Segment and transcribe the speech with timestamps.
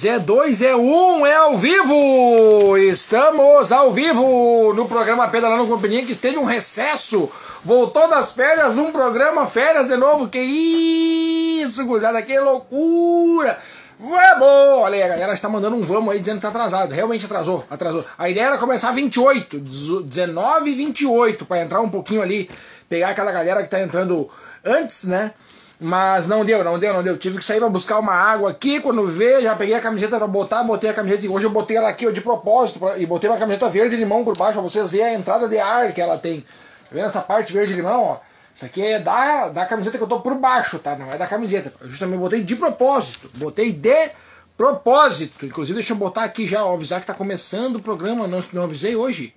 [0.00, 2.78] 3, é 2, é 1, é ao vivo!
[2.78, 7.28] Estamos ao vivo no programa Pedalando Companhia que teve um recesso.
[7.62, 10.26] Voltou das férias, um programa férias de novo.
[10.28, 13.58] Que isso, gurizada, que loucura!
[13.98, 14.82] Vamos!
[14.82, 16.92] Olha aí, a galera está mandando um vamos aí dizendo que tá atrasado.
[16.92, 18.02] Realmente atrasou, atrasou.
[18.16, 22.48] A ideia era começar 28, 19 e 28, para entrar um pouquinho ali,
[22.88, 24.30] pegar aquela galera que tá entrando
[24.64, 25.34] antes, né?
[25.80, 27.16] Mas não deu, não deu, não deu.
[27.16, 28.80] Tive que sair pra buscar uma água aqui.
[28.80, 31.26] Quando vê, já peguei a camiseta pra botar, botei a camiseta.
[31.26, 34.22] Hoje eu botei ela aqui ó, de propósito pra, e botei uma camiseta verde limão
[34.22, 36.42] por baixo pra vocês verem a entrada de ar que ela tem.
[36.42, 36.46] Tá
[36.92, 38.16] vendo essa parte verde limão, ó?
[38.54, 40.94] Isso aqui é da, da camiseta que eu tô por baixo, tá?
[40.94, 41.72] Não é da camiseta.
[41.80, 43.30] Eu justamente botei de propósito.
[43.36, 44.10] Botei de
[44.58, 45.46] propósito.
[45.46, 48.28] Inclusive, deixa eu botar aqui já, ó, avisar que tá começando o programa.
[48.28, 49.34] Não, não avisei hoje.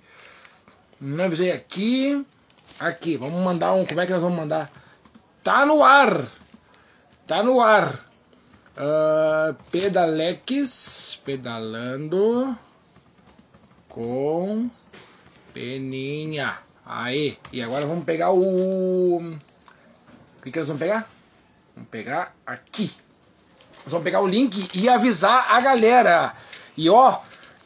[1.00, 2.22] Não avisei aqui.
[2.78, 3.86] Aqui, vamos mandar um.
[3.86, 4.70] Como é que nós vamos mandar?
[5.44, 6.24] Tá no ar.
[7.26, 8.00] Tá no ar.
[8.78, 9.54] Uh,
[11.22, 12.56] pedalando
[13.86, 14.70] com
[15.52, 16.56] peninha.
[16.86, 17.38] Aí.
[17.52, 19.18] E agora vamos pegar o.
[19.18, 19.38] O
[20.42, 21.06] que, que nós vamos pegar?
[21.74, 22.90] Vamos pegar aqui.
[23.84, 26.32] Nós vamos pegar o link e avisar a galera.
[26.74, 27.18] E ó,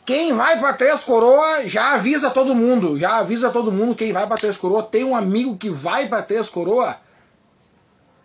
[0.05, 2.99] quem vai para Três Coroa já avisa todo mundo.
[2.99, 4.83] Já avisa todo mundo quem vai para Três Coroa.
[4.83, 7.07] Tem um amigo que vai para Três Coroa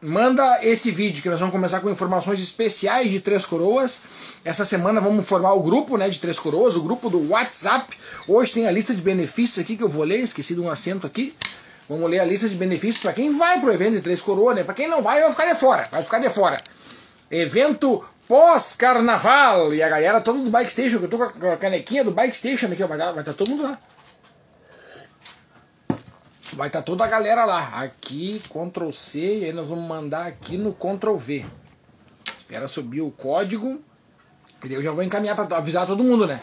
[0.04, 4.02] manda esse vídeo que nós vamos começar com informações especiais de Três Coroas.
[4.44, 7.98] Essa semana vamos formar o grupo né, de Três Coroas, o grupo do WhatsApp.
[8.28, 11.08] Hoje tem a lista de benefícios aqui que eu vou ler, esqueci de um assento
[11.08, 11.34] aqui.
[11.88, 14.64] Vamos ler a lista de benefícios para quem vai pro evento de Três Coroas, né?
[14.64, 16.62] Para quem não vai, vai ficar de fora, vai ficar de fora.
[17.32, 22.04] Evento pós-carnaval e a galera toda do Bike Station, que eu tô com a canequinha
[22.04, 23.80] do Bike Station aqui, vai estar tá todo mundo lá.
[26.56, 27.82] Vai estar tá toda a galera lá.
[27.82, 31.45] Aqui, Ctrl C, e aí nós vamos mandar aqui no Ctrl V.
[32.38, 33.82] Espera subir o código.
[34.64, 36.40] E eu já vou encaminhar para avisar todo mundo, né?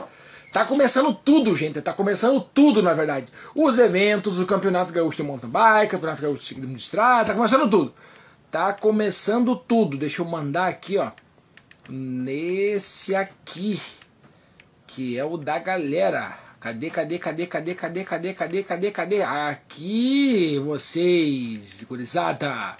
[0.52, 1.80] Tá começando tudo, gente.
[1.80, 3.26] Tá começando tudo, na verdade.
[3.54, 7.34] Os eventos, o Campeonato Gaúcho de Mountain Bike, Campeonato Gaúcho de Ciclismo de Estrada, tá
[7.34, 7.94] começando tudo.
[8.50, 9.96] Tá começando tudo.
[9.96, 11.12] Deixa eu mandar aqui, ó.
[11.88, 13.80] Nesse aqui.
[14.88, 16.49] Que é o da galera.
[16.60, 19.22] Cadê, cadê, cadê, cadê, cadê, cadê, cadê, cadê, cadê?
[19.22, 22.76] Aqui, vocês, gurizada.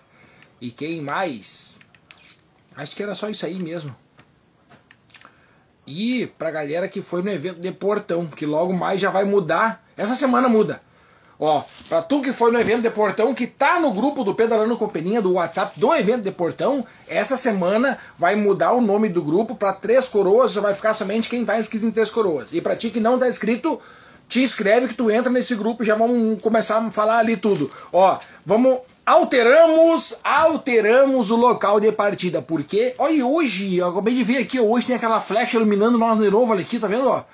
[0.60, 1.80] E quem mais?
[2.76, 3.96] Acho que era só isso aí mesmo.
[5.86, 9.82] E pra galera que foi no evento de Portão, que logo mais já vai mudar.
[9.96, 10.82] Essa semana muda.
[11.40, 14.76] Ó, pra tu que foi no evento de Portão, que tá no grupo do Pedalando
[14.76, 19.54] Companhia do WhatsApp do evento de Portão, essa semana vai mudar o nome do grupo
[19.54, 22.50] para Três Coroas, vai ficar somente quem tá inscrito em Três Coroas.
[22.52, 23.80] E pra ti que não tá inscrito,
[24.28, 27.70] te inscreve que tu entra nesse grupo, já vamos começar a falar ali tudo.
[27.90, 34.36] Ó, vamos alteramos, alteramos o local de partida, porque olha hoje, eu acabei de ver
[34.36, 37.24] aqui, hoje tem aquela flecha iluminando nós de novo, olha aqui, tá vendo, ó?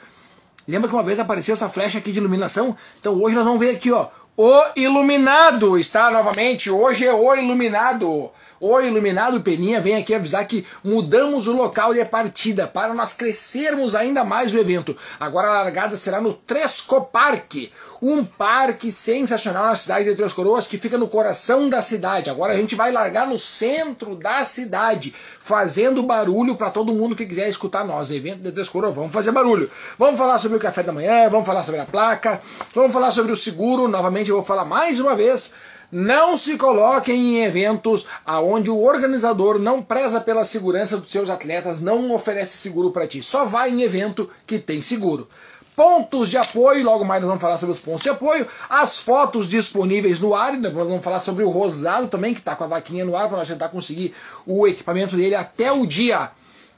[0.66, 2.76] Lembra que uma vez apareceu essa flecha aqui de iluminação?
[2.98, 4.08] Então hoje nós vamos ver aqui, ó.
[4.36, 6.70] O iluminado está novamente.
[6.70, 8.30] Hoje é o iluminado.
[8.60, 13.94] O iluminado Peninha vem aqui avisar que mudamos o local de partida para nós crescermos
[13.94, 14.96] ainda mais o evento.
[15.20, 20.66] Agora a largada será no Tresco Parque, um parque sensacional na cidade de Três Coroas
[20.66, 22.30] que fica no coração da cidade.
[22.30, 27.26] Agora a gente vai largar no centro da cidade, fazendo barulho para todo mundo que
[27.26, 28.10] quiser escutar nós.
[28.10, 29.70] Evento de Três Coroas, vamos fazer barulho.
[29.98, 32.40] Vamos falar sobre o café da manhã, vamos falar sobre a placa,
[32.74, 33.88] vamos falar sobre o seguro.
[33.88, 35.52] Novamente eu vou falar mais uma vez
[35.90, 41.80] não se coloquem em eventos aonde o organizador não preza pela segurança dos seus atletas,
[41.80, 43.22] não oferece seguro para ti.
[43.22, 45.28] Só vai em evento que tem seguro.
[45.76, 49.46] Pontos de apoio, logo mais nós vamos falar sobre os pontos de apoio, as fotos
[49.46, 53.04] disponíveis no ar, nós vamos falar sobre o Rosado também, que está com a vaquinha
[53.04, 54.14] no ar, para nós tentar conseguir
[54.46, 56.30] o equipamento dele até o dia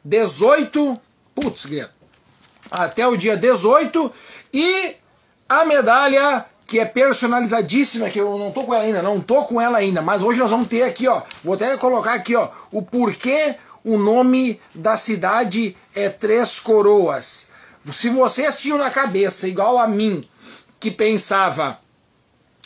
[0.04, 1.00] 18.
[1.32, 1.69] Putz,
[2.69, 4.12] até o dia 18
[4.53, 4.97] e
[5.48, 9.60] a medalha que é personalizadíssima, que eu não tô com ela ainda, não tô com
[9.60, 12.82] ela ainda, mas hoje nós vamos ter aqui, ó, vou até colocar aqui, ó, o
[12.82, 13.54] porquê
[13.84, 17.47] o nome da cidade é Três Coroas.
[17.92, 20.27] Se vocês tinham na cabeça, igual a mim,
[20.80, 21.78] que pensava,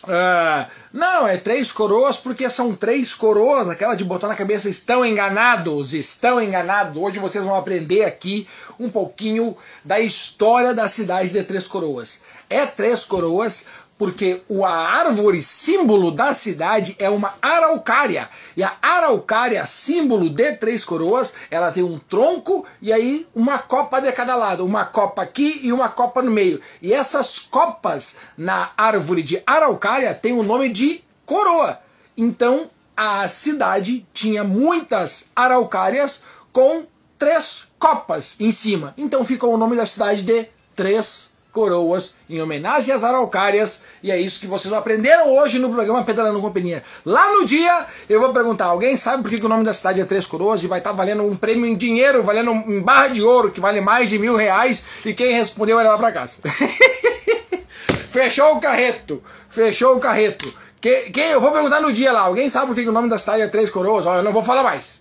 [0.05, 5.07] uh, não, é Três Coroas porque são três coroas, aquela de botar na cabeça, estão
[5.07, 6.97] enganados, estão enganados.
[6.97, 8.47] Hoje vocês vão aprender aqui
[8.79, 12.21] um pouquinho da história da cidade de Três Coroas.
[12.51, 13.65] É Três Coroas
[14.03, 18.29] porque a árvore símbolo da cidade é uma araucária.
[18.57, 24.01] E a araucária, símbolo de Três Coroas, ela tem um tronco e aí uma copa
[24.01, 24.65] de cada lado.
[24.65, 26.61] Uma copa aqui e uma copa no meio.
[26.83, 31.79] E essas copas na árvore de araucária tem o nome de coroa.
[32.17, 38.95] Então a cidade tinha muitas araucárias com três copas em cima.
[38.99, 44.19] Então ficou o nome da cidade de Três Coroas, em homenagem às araucárias, e é
[44.19, 46.83] isso que vocês aprenderam hoje no programa Pedalando Companhia.
[47.05, 50.01] Lá no dia, eu vou perguntar: alguém sabe por que, que o nome da cidade
[50.01, 53.09] é Três Coroas e vai estar tá valendo um prêmio em dinheiro, valendo em barra
[53.09, 56.39] de ouro, que vale mais de mil reais, e quem respondeu vai levar pra casa.
[58.11, 60.53] Fechou o carreto, fechou o carreto.
[60.81, 63.09] Quem, quem, eu vou perguntar no dia lá, alguém sabe por que, que o nome
[63.09, 64.05] da cidade é Três Coroas?
[64.05, 65.01] Ó, eu não vou falar mais.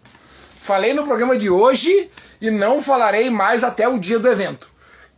[0.55, 2.09] Falei no programa de hoje
[2.39, 4.70] e não falarei mais até o dia do evento.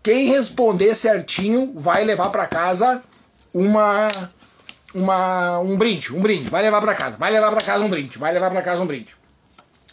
[0.04, 3.02] Quem responder certinho vai levar para casa
[3.54, 4.12] uma
[4.94, 8.18] uma um brinde, um brinde, vai levar para casa, vai levar para casa um brinde,
[8.18, 9.16] vai levar para casa um brinde.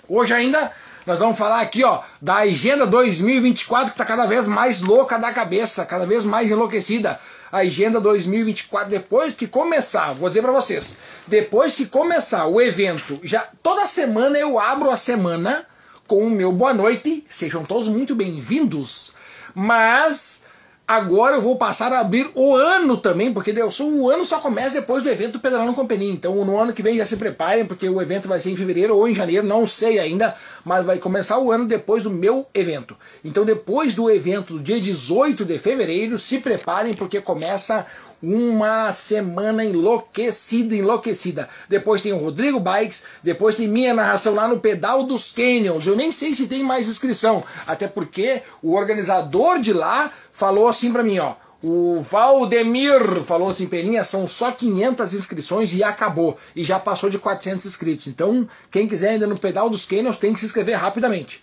[0.09, 0.73] Hoje ainda
[1.07, 5.33] nós vamos falar aqui, ó, da agenda 2024 que tá cada vez mais louca da
[5.33, 7.19] cabeça, cada vez mais enlouquecida.
[7.53, 10.97] A agenda 2024 depois que começar, vou dizer para vocês,
[11.29, 15.65] depois que começar o evento, já toda semana eu abro a semana
[16.09, 17.25] com o meu boa noite.
[17.29, 19.20] Sejam todos muito bem-vindos
[19.55, 20.45] mas
[20.87, 25.05] agora eu vou passar a abrir o ano também, porque o ano só começa depois
[25.05, 26.13] do evento Pedalando Companhia.
[26.13, 28.97] Então no ano que vem já se preparem, porque o evento vai ser em fevereiro
[28.97, 32.97] ou em janeiro, não sei ainda, mas vai começar o ano depois do meu evento.
[33.25, 37.87] Então depois do evento, do dia 18 de fevereiro, se preparem, porque começa
[38.23, 41.49] uma semana enlouquecida, enlouquecida.
[41.69, 45.87] Depois tem o Rodrigo Bikes, depois tem minha narração lá no Pedal dos Canyons.
[45.87, 50.93] Eu nem sei se tem mais inscrição, até porque o organizador de lá falou assim
[50.93, 51.35] para mim, ó.
[51.63, 56.39] O Valdemir falou assim, Peninha, são só 500 inscrições e acabou.
[56.57, 58.07] E já passou de 400 inscritos.
[58.07, 61.43] Então, quem quiser ainda no Pedal dos Canyons tem que se inscrever rapidamente.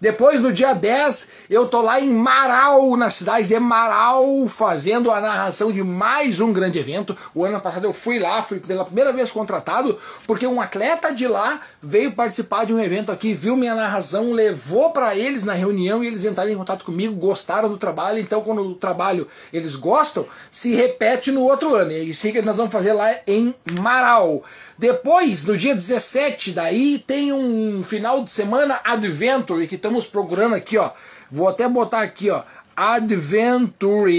[0.00, 5.20] Depois, no dia 10, eu tô lá em Marau, na cidade de Marau, fazendo a
[5.20, 7.16] narração de mais um grande evento.
[7.34, 11.26] O ano passado eu fui lá, fui pela primeira vez contratado, porque um atleta de
[11.26, 16.04] lá veio participar de um evento aqui, viu minha narração, levou para eles na reunião
[16.04, 18.18] e eles entraram em contato comigo, gostaram do trabalho.
[18.18, 21.92] Então, quando o trabalho eles gostam, se repete no outro ano.
[21.92, 24.42] E isso que nós vamos fazer lá em Marau.
[24.78, 30.76] Depois, no dia 17, daí tem um final de semana Adventure que estamos procurando aqui,
[30.76, 30.90] ó.
[31.30, 32.42] Vou até botar aqui, ó.
[32.76, 34.10] Adventure.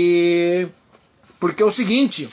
[1.39, 2.27] Porque é o seguinte,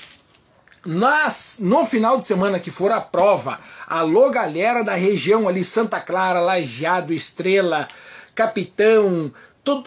[0.87, 6.01] nas, no final de semana que for a prova, alô galera da região ali, Santa
[6.01, 7.87] Clara, Lajeado, Estrela,
[8.35, 9.31] Capitão,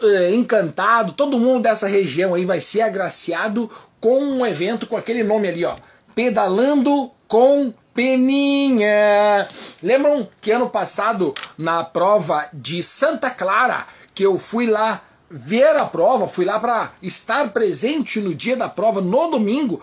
[0.04, 5.24] é, Encantado, todo mundo dessa região aí vai ser agraciado com um evento com aquele
[5.24, 5.76] nome ali, ó.
[6.14, 9.48] Pedalando com Peninha.
[9.82, 15.84] Lembram que ano passado, na prova de Santa Clara, que eu fui lá ver a
[15.84, 19.82] prova, fui lá para estar presente no dia da prova, no domingo.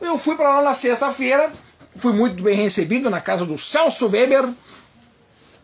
[0.00, 1.52] Eu fui para lá na sexta-feira,
[1.96, 4.48] fui muito bem recebido na casa do Celso Weber.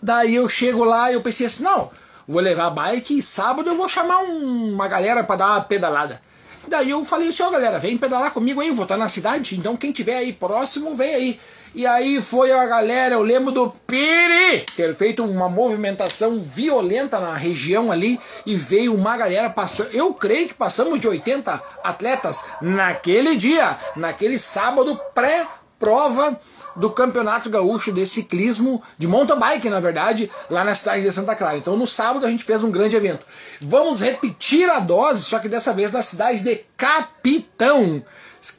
[0.03, 1.91] Daí eu chego lá e eu pensei assim: não,
[2.29, 5.61] vou levar a bike e sábado eu vou chamar um, uma galera para dar uma
[5.63, 6.21] pedalada.
[6.69, 9.77] Daí eu falei assim, ó galera, vem pedalar comigo aí, vou estar na cidade, então
[9.77, 11.41] quem tiver aí próximo, vem aí.
[11.75, 17.35] E aí foi a galera, eu lembro do Piri ter feito uma movimentação violenta na
[17.35, 19.89] região ali e veio uma galera passando.
[19.93, 26.39] Eu creio que passamos de 80 atletas naquele dia, naquele sábado pré-prova
[26.77, 31.35] do Campeonato Gaúcho de Ciclismo, de mountain bike, na verdade, lá na cidade de Santa
[31.35, 31.57] Clara.
[31.57, 33.25] Então no sábado a gente fez um grande evento.
[33.61, 38.03] Vamos repetir a dose, só que dessa vez na cidade de Capitão.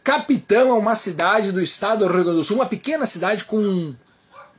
[0.04, 3.94] Capitão é uma cidade do estado do Rio Grande do Sul, uma pequena cidade com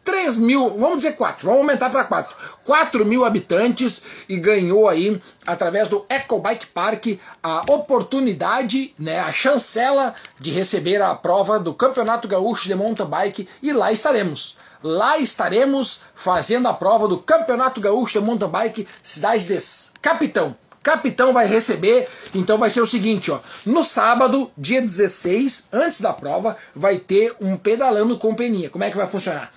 [0.07, 2.37] 3 mil, vamos dizer 4, vamos aumentar para 4.
[2.65, 10.15] 4 mil habitantes e ganhou aí, através do Ecobike Park, a oportunidade, né, a chancela
[10.41, 14.57] de receber a prova do Campeonato Gaúcho de Mountain Bike e lá estaremos.
[14.81, 19.59] Lá estaremos fazendo a prova do Campeonato Gaúcho de Mountain Bike, cidade de
[20.01, 20.57] Capitão.
[20.85, 23.41] Capitão vai receber, então vai ser o seguinte, ó.
[23.65, 28.71] No sábado, dia 16, antes da prova, vai ter um pedalando com peninha.
[28.71, 29.51] Como é que vai funcionar?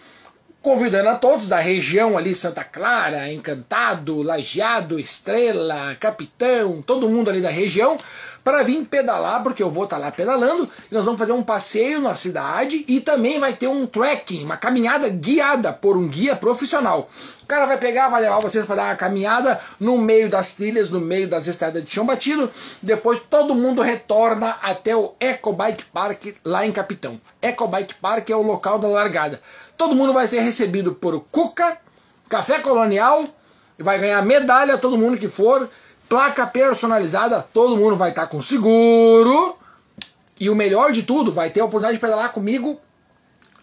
[0.62, 7.42] Convidando a todos da região ali, Santa Clara, Encantado, Lajeado, Estrela, Capitão, todo mundo ali
[7.42, 7.98] da região,
[8.44, 11.44] para vir pedalar, porque eu vou estar tá lá pedalando, e nós vamos fazer um
[11.44, 16.36] passeio na cidade e também vai ter um trekking, uma caminhada guiada por um guia
[16.36, 17.10] profissional.
[17.44, 20.90] O cara vai pegar, vai levar vocês para dar uma caminhada no meio das trilhas,
[20.90, 22.50] no meio das estradas de chão batido.
[22.82, 27.20] Depois todo mundo retorna até o Ecobike Park lá em Capitão.
[27.42, 29.42] Ecobike Park é o local da largada.
[29.80, 31.78] Todo mundo vai ser recebido por Cuca,
[32.28, 33.24] Café Colonial,
[33.78, 35.70] vai ganhar medalha todo mundo que for,
[36.10, 39.56] placa personalizada, todo mundo vai estar tá com seguro.
[40.38, 42.78] E o melhor de tudo, vai ter a oportunidade de pedalar comigo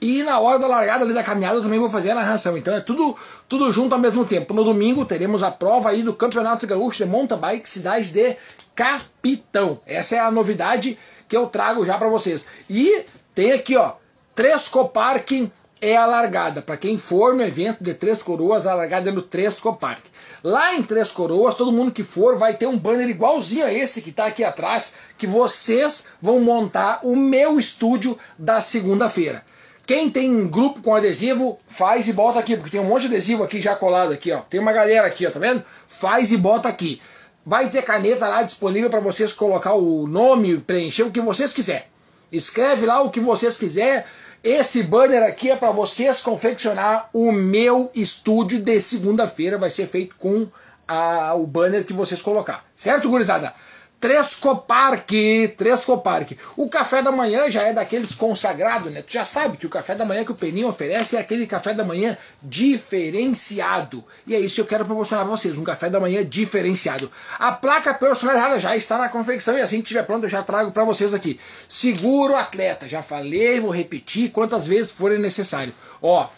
[0.01, 2.57] E na hora da largada ali da caminhada eu também vou fazer a narração.
[2.57, 3.15] Então é tudo,
[3.47, 4.55] tudo junto ao mesmo tempo.
[4.55, 8.39] No domingo teremos a prova aí do Campeonato Gaúcho de Mountain Bike Cidade de
[8.75, 9.83] Capitão.
[9.85, 12.47] Essa é a novidade que eu trago já para vocês.
[12.71, 13.05] E
[13.35, 13.93] tem aqui, ó,
[14.35, 15.51] Três Copark
[15.87, 16.61] é a largada.
[16.61, 20.03] Para quem for no evento de Três Coroas, a largada é no Três Copark.
[20.43, 24.03] Lá em Três Coroas, todo mundo que for vai ter um banner igualzinho a esse
[24.03, 29.45] que está aqui atrás, que vocês vão montar o meu estúdio da segunda-feira.
[29.87, 33.45] Quem tem grupo com adesivo, faz e bota aqui, porque tem um monte de adesivo
[33.45, 34.41] aqui já colado aqui, ó.
[34.41, 35.65] Tem uma galera aqui, ó, tá vendo?
[35.87, 37.01] Faz e bota aqui.
[37.45, 41.89] Vai ter caneta lá disponível para vocês colocar o nome, preencher o que vocês quiser.
[42.33, 44.05] Escreve lá o que vocês quiser.
[44.49, 49.59] Esse banner aqui é para vocês confeccionar o meu estúdio de segunda-feira.
[49.59, 50.47] Vai ser feito com
[50.87, 52.63] a, o banner que vocês colocar.
[52.73, 53.53] Certo, gurizada?
[53.99, 55.11] Trescopark,
[55.57, 56.33] Trescopark.
[56.57, 59.03] O café da manhã já é daqueles consagrados, né?
[59.03, 61.73] Tu já sabe que o café da manhã que o Peninho oferece é aquele café
[61.73, 64.05] da manhã diferenciado.
[64.27, 67.11] E é isso que eu quero proporcionar para vocês, um café da manhã diferenciado.
[67.39, 70.73] A placa personalizada já está na confecção e assim que estiver pronto eu já trago
[70.73, 71.41] para vocês aqui.
[71.67, 75.73] Seguro atleta, já falei, vou repetir quantas vezes forem necessário.
[76.03, 76.29] Ó,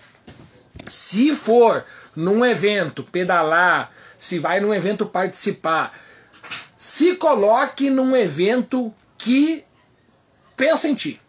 [0.87, 1.85] se for
[2.15, 5.93] num evento pedalar, se vai num evento participar,
[6.79, 9.65] se coloque num evento que
[10.57, 11.21] pensa em ti.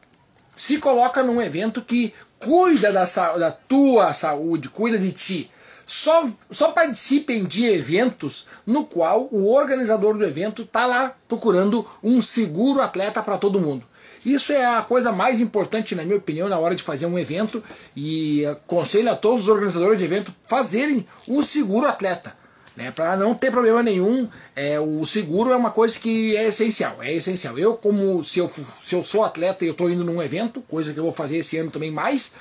[0.55, 3.03] Se coloca num evento que cuida da,
[3.35, 5.49] da tua saúde, cuida de ti.
[5.87, 12.21] Só, só participem de eventos no qual o organizador do evento está lá procurando um
[12.21, 13.83] seguro atleta para todo mundo.
[14.23, 17.63] Isso é a coisa mais importante, na minha opinião, na hora de fazer um evento
[17.95, 22.37] e aconselho a todos os organizadores de evento fazerem um seguro atleta.
[22.75, 26.97] Né, para não ter problema nenhum, é, o seguro é uma coisa que é essencial,
[27.01, 27.59] é essencial.
[27.59, 30.93] Eu, como se eu, se eu sou atleta e eu estou indo num evento, coisa
[30.93, 32.31] que eu vou fazer esse ano também mais,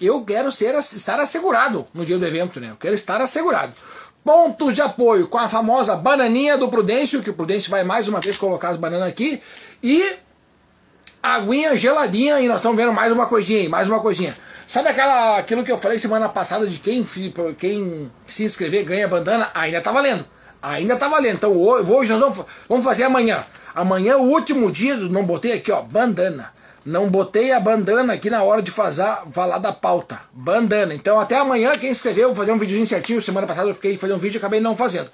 [0.00, 2.70] eu quero ser, estar assegurado no dia do evento, né?
[2.70, 3.72] Eu quero estar assegurado.
[4.24, 8.20] Pontos de apoio com a famosa bananinha do Prudêncio, que o Prudêncio vai mais uma
[8.20, 9.40] vez colocar as bananas aqui,
[9.82, 10.16] e
[11.34, 14.34] aguinha geladinha, e nós estamos vendo mais uma coisinha, mais uma coisinha.
[14.68, 17.04] Sabe aquela, aquilo que eu falei semana passada de quem,
[17.58, 19.50] quem se inscrever ganha bandana?
[19.54, 20.24] Ainda tá valendo.
[20.62, 21.34] Ainda tá valendo.
[21.34, 23.44] Então hoje nós vamos, vamos fazer amanhã.
[23.74, 26.52] Amanhã é o último dia, não botei aqui, ó, bandana.
[26.84, 30.20] Não botei a bandana aqui na hora de fazer, falar da pauta.
[30.32, 30.94] Bandana.
[30.94, 33.20] Então até amanhã, quem escreveu, vou fazer um videozinho certinho.
[33.20, 35.10] Semana passada eu fiquei fazer um vídeo e acabei não fazendo.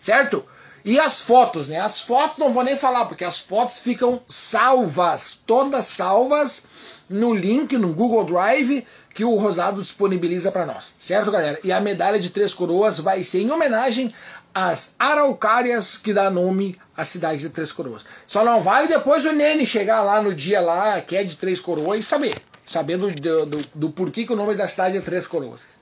[0.00, 0.44] Certo?
[0.86, 1.80] E as fotos, né?
[1.80, 5.36] As fotos não vou nem falar, porque as fotos ficam salvas.
[5.44, 6.62] Todas salvas
[7.10, 11.58] no link no Google Drive que o Rosado disponibiliza para nós, certo, galera?
[11.64, 14.14] E a medalha de Três Coroas vai ser em homenagem
[14.54, 18.04] às araucárias que dá nome à cidade de Três Coroas.
[18.24, 21.58] Só não vale depois o Nene chegar lá no dia lá que é de Três
[21.58, 25.26] Coroas e saber, saber do, do, do porquê que o nome da cidade é Três
[25.26, 25.80] Coroas.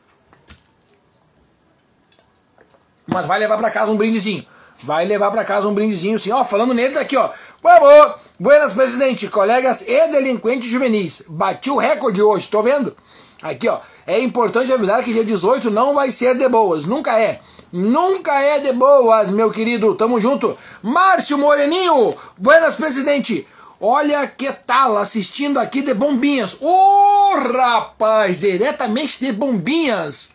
[3.06, 4.46] Mas vai levar para casa um brindezinho.
[4.85, 6.31] Vai levar para casa um brindezinho, sim.
[6.31, 7.31] Ó, falando nele daqui, ó.
[7.62, 8.17] Vamos!
[8.38, 11.23] Buenas, presidente, colegas e delinquentes juvenis.
[11.26, 12.95] Bati o recorde hoje, tô vendo?
[13.43, 13.79] Aqui, ó.
[14.07, 16.85] É importante avisar que dia 18 não vai ser de boas.
[16.85, 17.41] Nunca é.
[17.73, 19.95] Nunca é de boas, meu querido.
[19.95, 20.57] Tamo junto.
[20.83, 22.14] Márcio Moreninho.
[22.37, 23.47] Buenas, presidente.
[23.81, 26.57] Olha que tal assistindo aqui de Bombinhas.
[26.61, 30.34] Ô, oh, rapaz, diretamente de Bombinhas.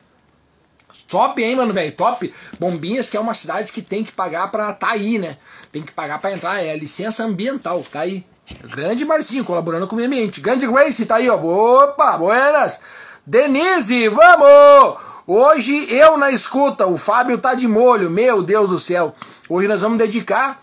[1.10, 1.92] Top, hein, mano, velho?
[1.92, 2.32] Top.
[2.60, 5.38] Bombinhas, que é uma cidade que tem que pagar pra tá aí, né?
[5.72, 6.64] Tem que pagar pra entrar.
[6.64, 8.24] É licença ambiental, tá aí.
[8.64, 10.40] Grande Marcinho, colaborando com o meio ambiente.
[10.40, 11.36] Grande Grace, tá aí, ó.
[11.36, 12.80] Opa, buenas.
[13.26, 15.00] Denise, vamos!
[15.28, 19.14] Hoje eu na escuta, o Fábio tá de molho, meu Deus do céu.
[19.48, 20.60] Hoje nós vamos dedicar.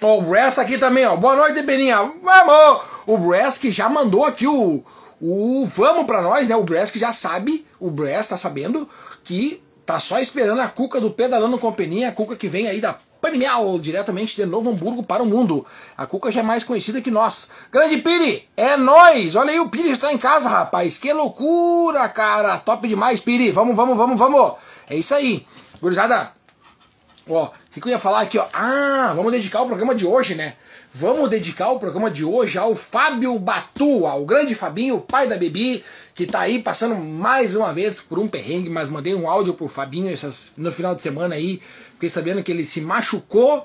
[0.00, 1.16] Ó, o Brass tá aqui também, ó.
[1.16, 1.98] Boa noite, Beninha.
[2.22, 2.82] Vamos!
[3.06, 4.84] O Brass que já mandou aqui o,
[5.20, 6.54] o vamos pra nós, né?
[6.54, 8.88] O Brass que já sabe, o Brass tá sabendo
[9.24, 12.98] que tá só esperando a Cuca do Pedalando Companhia, a Cuca que vem aí da
[13.20, 15.64] Panimial, diretamente de Novo Hamburgo para o mundo.
[15.96, 17.48] A Cuca já é mais conhecida que nós.
[17.72, 19.34] Grande Piri, é nós.
[19.34, 20.98] Olha aí, o Piri está em casa, rapaz.
[20.98, 22.58] Que loucura, cara.
[22.58, 23.50] Top demais, Piri.
[23.50, 24.52] Vamos, vamos, vamos, vamos.
[24.90, 25.46] É isso aí.
[25.80, 26.32] Gurizada,
[27.28, 28.46] ó, o que eu ia falar aqui, ó?
[28.52, 30.54] Ah, vamos dedicar o programa de hoje, né?
[30.96, 35.84] Vamos dedicar o programa de hoje ao Fábio Batu, ao grande Fabinho, pai da Bebi,
[36.14, 39.66] que tá aí passando mais uma vez por um perrengue, mas mandei um áudio pro
[39.66, 41.60] Fabinho essas, no final de semana aí,
[41.94, 43.64] fiquei sabendo que ele se machucou.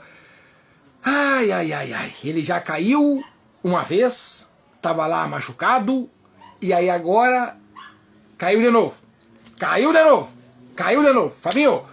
[1.04, 2.13] Ai, ai, ai, ai.
[2.24, 3.24] Ele já caiu
[3.63, 4.48] uma vez,
[4.82, 6.10] tava lá machucado,
[6.60, 7.56] e aí agora
[8.38, 8.98] caiu de novo.
[9.60, 10.32] Caiu de novo.
[10.75, 11.36] Caiu de novo.
[11.42, 11.84] Fabinho,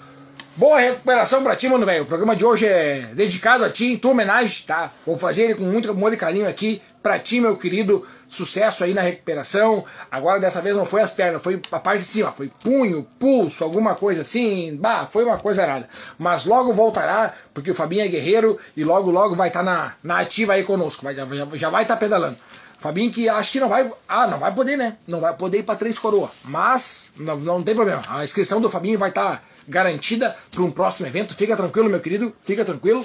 [0.56, 2.04] Boa recuperação pra ti, mano, velho.
[2.04, 4.90] O programa de hoje é dedicado a ti, em tua homenagem, tá?
[5.04, 8.02] Vou fazer ele com muito amor e carinho aqui pra ti, meu querido.
[8.26, 9.84] Sucesso aí na recuperação.
[10.10, 12.32] Agora dessa vez não foi as pernas, foi a parte de cima.
[12.32, 14.75] Foi punho, pulso, alguma coisa assim.
[14.80, 15.90] Bah, foi uma coisa errada.
[16.18, 19.92] Mas logo voltará, porque o Fabinho é guerreiro e logo, logo vai estar tá na,
[20.02, 21.04] na ativa aí conosco.
[21.04, 22.36] Vai, já, já vai estar tá pedalando.
[22.78, 23.90] Fabinho que acho que não vai.
[24.08, 24.96] Ah, não vai poder, né?
[25.06, 26.30] Não vai poder ir pra Três Coroa.
[26.46, 28.02] Mas não, não tem problema.
[28.08, 29.32] A inscrição do Fabinho vai estar.
[29.32, 31.35] Tá garantida para um próximo evento.
[31.35, 33.04] Fica tranquilo, meu querido, fica tranquilo.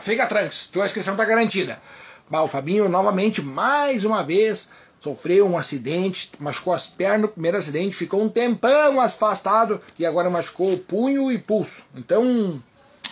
[0.00, 1.80] Fica tranquilo, tua inscrição está garantida.
[2.28, 4.68] Bah, o Fabinho novamente, mais uma vez,
[5.00, 10.28] sofreu um acidente, machucou as pernas no primeiro acidente, ficou um tempão afastado e agora
[10.28, 11.84] machucou o punho e pulso.
[11.94, 12.62] Então,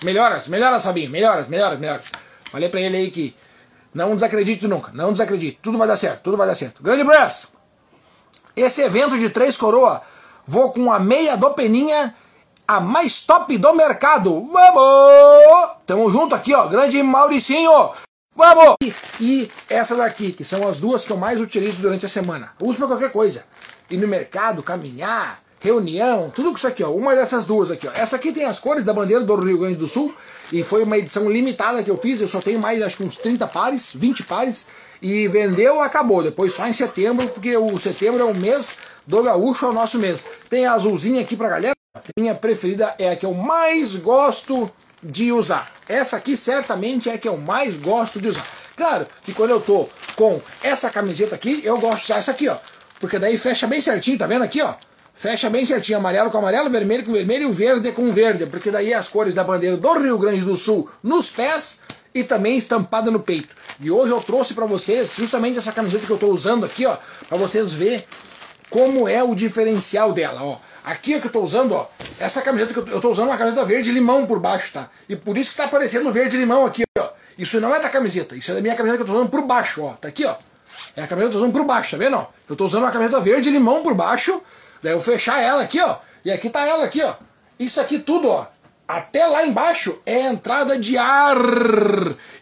[0.02, 2.12] melhoras, melhoras, Fabinho, melhoras, melhoras, melhoras.
[2.50, 3.34] Falei para ele aí que
[3.94, 6.82] não desacredite nunca, não desacredite, tudo vai dar certo, tudo vai dar certo.
[6.82, 7.50] Grande abraço!
[8.54, 10.02] Esse evento de Três Coroa,
[10.46, 12.14] vou com a meia do Peninha
[12.66, 14.48] a mais top do mercado.
[14.52, 15.70] Vamos!
[15.86, 16.66] Tamo junto aqui, ó.
[16.66, 17.90] Grande Mauricinho.
[18.34, 18.76] Vamos!
[18.82, 22.52] E, e essas aqui, que são as duas que eu mais utilizo durante a semana.
[22.60, 23.44] uso pra qualquer coisa.
[23.88, 26.90] Ir no mercado, caminhar, reunião, tudo isso aqui, ó.
[26.90, 27.92] Uma dessas duas aqui, ó.
[27.94, 30.14] Essa aqui tem as cores da bandeira do Rio Grande do Sul.
[30.52, 32.20] E foi uma edição limitada que eu fiz.
[32.20, 34.66] Eu só tenho mais, acho que uns 30 pares, 20 pares.
[35.00, 36.22] E vendeu, acabou.
[36.22, 39.98] Depois só em setembro, porque o setembro é o mês do gaúcho, é o nosso
[39.98, 40.26] mês.
[40.50, 41.75] Tem a azulzinha aqui pra galera.
[42.18, 44.70] Minha preferida é a que eu mais gosto
[45.02, 45.70] de usar.
[45.88, 48.46] Essa aqui certamente é a que eu mais gosto de usar.
[48.76, 52.48] Claro que quando eu tô com essa camiseta aqui, eu gosto de usar essa aqui,
[52.48, 52.56] ó.
[53.00, 54.74] Porque daí fecha bem certinho, tá vendo aqui, ó?
[55.14, 58.46] Fecha bem certinho, amarelo com amarelo, vermelho com vermelho e o verde com verde.
[58.46, 61.80] Porque daí as cores da bandeira do Rio Grande do Sul nos pés
[62.14, 63.54] e também estampada no peito.
[63.80, 66.96] E hoje eu trouxe para vocês justamente essa camiseta que eu tô usando aqui, ó.
[67.28, 68.02] Pra vocês verem
[68.68, 70.58] como é o diferencial dela, ó.
[70.86, 71.88] Aqui é que eu tô usando, ó,
[72.20, 74.88] essa camiseta que eu, tô usando é uma camiseta verde limão por baixo, tá?
[75.08, 77.08] E por isso que está aparecendo verde limão aqui, ó.
[77.36, 79.42] Isso não é da camiseta, isso é da minha camiseta que eu tô usando por
[79.42, 79.94] baixo, ó.
[79.94, 80.36] Tá aqui, ó.
[80.94, 82.16] É a camiseta que eu tô usando por baixo, tá vendo?
[82.16, 82.26] Ó?
[82.48, 84.40] Eu tô usando uma camiseta verde limão por baixo,
[84.80, 85.96] daí eu fechar ela aqui, ó.
[86.24, 87.14] E aqui tá ela aqui, ó.
[87.58, 88.46] Isso aqui tudo, ó.
[88.86, 91.36] Até lá embaixo é entrada de ar.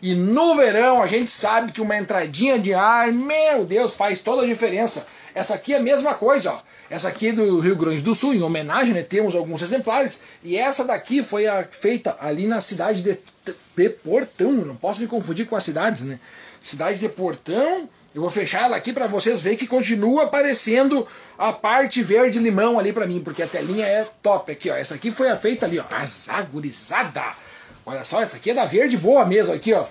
[0.02, 4.42] E no verão a gente sabe que uma entradinha de ar, meu Deus, faz toda
[4.42, 5.07] a diferença.
[5.35, 6.59] Essa aqui é a mesma coisa, ó.
[6.90, 10.20] Essa aqui é do Rio Grande do Sul, em homenagem, né, temos alguns exemplares.
[10.42, 13.18] E essa daqui foi a, feita ali na cidade de,
[13.77, 14.53] de Portão.
[14.53, 16.18] Não posso me confundir com as cidades, né?
[16.62, 17.88] Cidade de Portão.
[18.14, 22.79] Eu vou fechar ela aqui para vocês verem que continua aparecendo a parte verde limão
[22.79, 24.77] ali para mim, porque a telinha é top aqui, ó.
[24.77, 27.25] Essa aqui foi a feita ali, ó, azagurizada.
[27.85, 29.85] Olha só, essa aqui é da verde boa mesmo aqui, ó.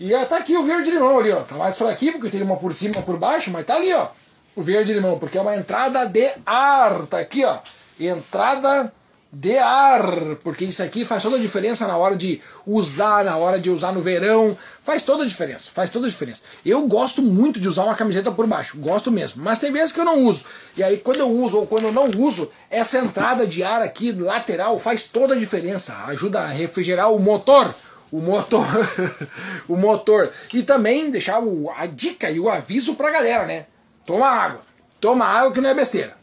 [0.00, 1.40] E tá aqui o verde limão ali, ó.
[1.40, 4.08] Tá mais fraquinho porque tem uma por cima, uma por baixo, mas tá ali, ó
[4.56, 7.58] o verde limão, porque é uma entrada de ar, tá aqui ó,
[7.98, 8.92] entrada
[9.32, 13.60] de ar, porque isso aqui faz toda a diferença na hora de usar, na hora
[13.60, 16.40] de usar no verão, faz toda a diferença, faz toda a diferença.
[16.66, 20.00] Eu gosto muito de usar uma camiseta por baixo, gosto mesmo, mas tem vezes que
[20.00, 20.44] eu não uso.
[20.76, 24.10] E aí quando eu uso ou quando eu não uso, essa entrada de ar aqui
[24.10, 27.72] lateral faz toda a diferença, ajuda a refrigerar o motor,
[28.10, 28.66] o motor,
[29.68, 30.28] o motor.
[30.52, 33.66] E também deixar o, a dica e o aviso pra galera, né?
[34.04, 34.60] Toma água.
[35.00, 36.16] Toma água que não é besteira.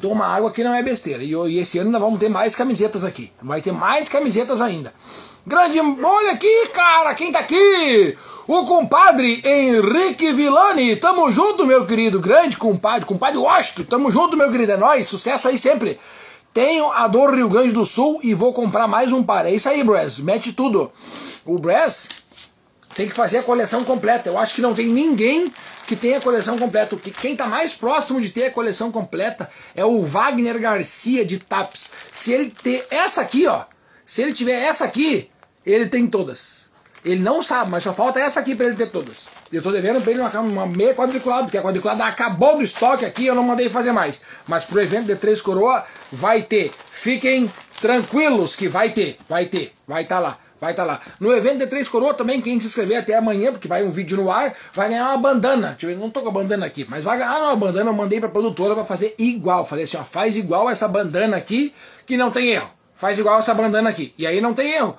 [0.00, 1.22] Toma água que não é besteira.
[1.22, 3.32] E, e esse ano ainda vamos ter mais camisetas aqui.
[3.42, 4.92] Vai ter mais camisetas ainda.
[5.46, 5.78] Grande.
[5.80, 8.16] Olha aqui, cara, quem tá aqui?
[8.46, 10.96] O compadre Henrique Villani.
[10.96, 12.20] Tamo junto, meu querido.
[12.20, 13.06] Grande compadre.
[13.06, 13.84] Compadre Washington.
[13.84, 14.72] Tamo junto, meu querido.
[14.72, 15.06] É nóis.
[15.06, 15.98] Sucesso aí sempre.
[16.52, 19.46] Tenho a do Rio Grande do Sul e vou comprar mais um par.
[19.46, 20.18] É isso aí, Bress.
[20.18, 20.90] Mete tudo.
[21.44, 22.08] O Bress
[22.94, 24.28] tem que fazer a coleção completa.
[24.28, 25.52] Eu acho que não tem ninguém
[25.86, 26.96] que tenha a coleção completa.
[27.20, 31.90] Quem está mais próximo de ter a coleção completa é o Wagner Garcia de Taps.
[32.10, 33.64] Se ele ter essa aqui, ó,
[34.04, 35.30] se ele tiver essa aqui,
[35.64, 36.68] ele tem todas.
[37.04, 39.28] Ele não sabe, mas só falta essa aqui para ele ter todas.
[39.50, 43.06] Eu estou devendo para ele uma, uma meia quadriculada, porque a quadriculada acabou do estoque
[43.06, 44.20] aqui eu não mandei fazer mais.
[44.46, 46.70] Mas pro evento de Três Coroa vai ter.
[46.90, 47.50] Fiquem
[47.80, 50.38] tranquilos que vai ter, vai ter, vai estar tá lá.
[50.60, 51.00] Vai estar tá lá.
[51.18, 54.18] No evento de Três Coroas também, quem se inscrever até amanhã, porque vai um vídeo
[54.18, 55.76] no ar, vai ganhar uma bandana.
[55.80, 57.90] Ver, não tô com a bandana aqui, mas vai ganhar uma bandana.
[57.90, 59.64] Eu mandei pra produtora pra fazer igual.
[59.64, 61.72] Falei assim, ó, faz igual essa bandana aqui,
[62.04, 62.70] que não tem erro.
[62.94, 64.12] Faz igual essa bandana aqui.
[64.18, 64.98] E aí não tem erro.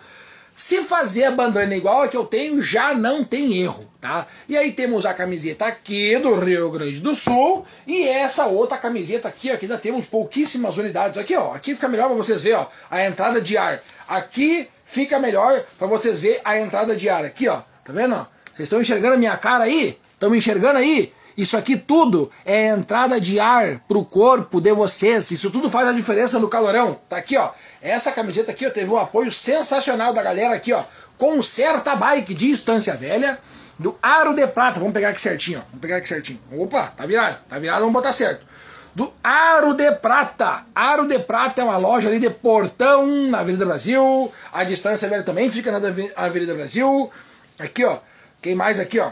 [0.55, 4.27] Se fazer a bandana igual a que eu tenho, já não tem erro, tá?
[4.49, 9.27] E aí temos a camiseta aqui do Rio Grande do Sul e essa outra camiseta
[9.27, 11.53] aqui, ó, que ainda temos pouquíssimas unidades aqui, ó.
[11.53, 13.81] Aqui fica melhor para vocês verem, ó, a entrada de ar.
[14.07, 17.23] Aqui fica melhor para vocês ver a entrada de ar.
[17.23, 17.61] Aqui, ó.
[17.83, 18.15] Tá vendo?
[18.47, 19.97] Vocês estão enxergando a minha cara aí?
[20.13, 21.13] Estão me enxergando aí?
[21.37, 25.31] Isso aqui tudo é entrada de ar pro corpo de vocês.
[25.31, 26.99] Isso tudo faz a diferença no calorão.
[27.07, 27.51] Tá aqui, ó.
[27.81, 30.83] Essa camiseta aqui ó, teve um apoio sensacional da galera aqui, ó.
[31.17, 33.39] Conserta Bike de Estância Velha,
[33.79, 34.79] do Aro de Prata.
[34.79, 35.63] Vamos pegar aqui certinho, ó.
[35.67, 36.39] Vamos pegar aqui certinho.
[36.51, 37.37] Opa, tá virado.
[37.47, 38.45] Tá virado, vamos botar certo.
[38.93, 40.65] Do Aro de Prata.
[40.75, 44.31] Aro de Prata é uma loja ali de Portão, na Avenida Brasil.
[44.51, 45.79] A Distância Velha também fica na
[46.15, 47.09] Avenida Brasil.
[47.57, 47.97] Aqui, ó.
[48.41, 49.11] Quem mais aqui, ó?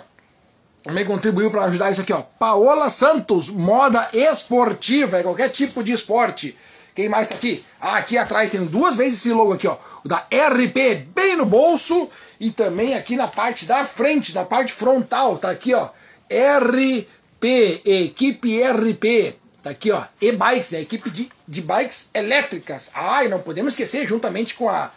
[0.83, 2.21] também contribuiu para ajudar isso aqui, ó.
[2.21, 6.57] Paola Santos, moda esportiva, é qualquer tipo de esporte.
[6.95, 7.63] Quem mais tá aqui?
[7.79, 9.77] Ah, aqui atrás tem duas vezes esse logo aqui, ó.
[10.03, 14.73] O da RP bem no bolso e também aqui na parte da frente, na parte
[14.73, 15.89] frontal, tá aqui, ó.
[16.29, 19.37] RP, equipe RP.
[19.69, 20.03] Tá aqui, ó.
[20.19, 20.81] E-bikes, né?
[20.81, 22.89] Equipe de, de bikes elétricas.
[22.91, 24.89] Ah, e não podemos esquecer, juntamente com a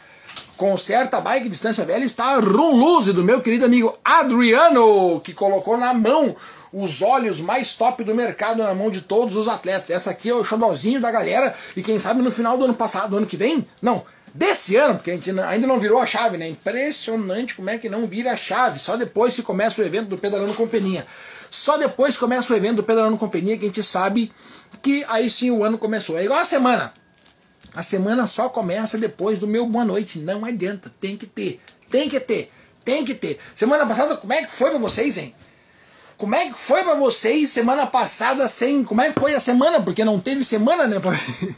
[0.56, 5.92] Conserta Bike Distância Velha está a Runluse do meu querido amigo Adriano, que colocou na
[5.92, 6.34] mão
[6.72, 9.90] os olhos mais top do mercado na mão de todos os atletas.
[9.90, 13.10] Essa aqui é o xodózinho da galera e quem sabe no final do ano passado,
[13.10, 14.02] do ano que vem, não,
[14.34, 16.48] desse ano, porque a gente ainda não virou a chave, né?
[16.48, 18.78] Impressionante como é que não vira a chave.
[18.78, 21.06] Só depois que começa o evento do Pedalando com Peninha.
[21.50, 24.32] Só depois que começa o evento do Pedalando com Peninha que a gente sabe
[24.82, 26.18] que aí sim o ano começou.
[26.18, 26.92] É igual a semana.
[27.74, 30.18] A semana só começa depois do meu boa noite.
[30.18, 31.60] Não adianta, tem que ter.
[31.90, 32.50] Tem que ter.
[32.84, 33.38] Tem que ter.
[33.54, 35.34] Semana passada, como é que foi pra vocês, hein?
[36.22, 38.84] Como é que foi pra vocês semana passada sem.
[38.84, 39.82] Como é que foi a semana?
[39.82, 40.98] Porque não teve semana, né?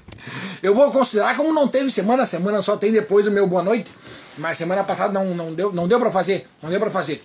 [0.65, 3.93] Eu vou considerar como não teve semana, semana só tem depois do meu boa noite.
[4.39, 6.49] Mas semana passada não, não deu, não deu pra fazer.
[6.63, 7.23] Não deu pra fazer.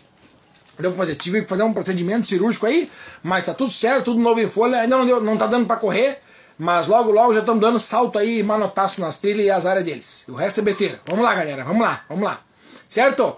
[0.77, 1.15] Não deu pra fazer.
[1.15, 2.91] Tive que fazer um procedimento cirúrgico aí,
[3.23, 4.81] mas tá tudo certo, tudo novo em folha.
[4.81, 6.19] Ainda não, deu, não tá dando pra correr.
[6.57, 10.25] Mas logo, logo já estamos dando salto aí, manotaço nas trilhas e as áreas deles.
[10.27, 10.99] O resto é besteira.
[11.07, 11.63] Vamos lá, galera.
[11.63, 12.41] Vamos lá, vamos lá.
[12.85, 13.33] Certo?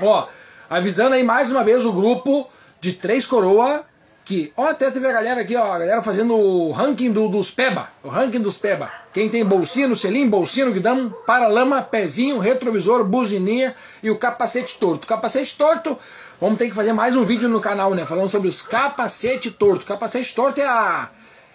[0.00, 0.28] Ó,
[0.70, 2.48] avisando aí mais uma vez o grupo
[2.80, 3.84] de Três Coroa.
[4.24, 7.50] Que, ó, até teve a galera aqui, ó, a galera fazendo o ranking do, dos
[7.50, 7.90] Peba.
[8.02, 8.90] O ranking dos Peba.
[9.12, 14.78] Quem tem bolsinha no selim, bolsinha no guidão, paralama, pezinho, retrovisor, buzininha e o capacete
[14.78, 15.06] torto.
[15.06, 15.98] Capacete torto,
[16.40, 18.06] vamos ter que fazer mais um vídeo no canal, né?
[18.06, 19.84] Falando sobre os capacete torto.
[19.84, 21.10] Capacete torto é a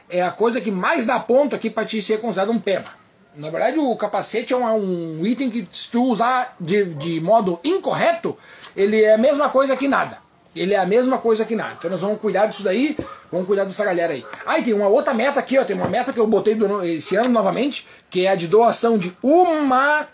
[0.10, 2.90] é a coisa que mais dá ponto aqui para te ser considerado um peba.
[3.36, 7.20] Na verdade, o capacete é um, é um item que, se tu usar de, de
[7.20, 8.38] modo incorreto,
[8.76, 10.20] ele é a mesma coisa que nada.
[10.56, 11.76] Ele é a mesma coisa que nada.
[11.78, 12.98] Então nós vamos cuidar disso daí,
[13.32, 14.26] vamos cuidar dessa galera aí.
[14.46, 15.66] Ah, tem uma outra meta aqui, ó.
[15.66, 19.16] Tem uma meta que eu botei esse ano novamente, que é a de doação de
[19.22, 20.08] uma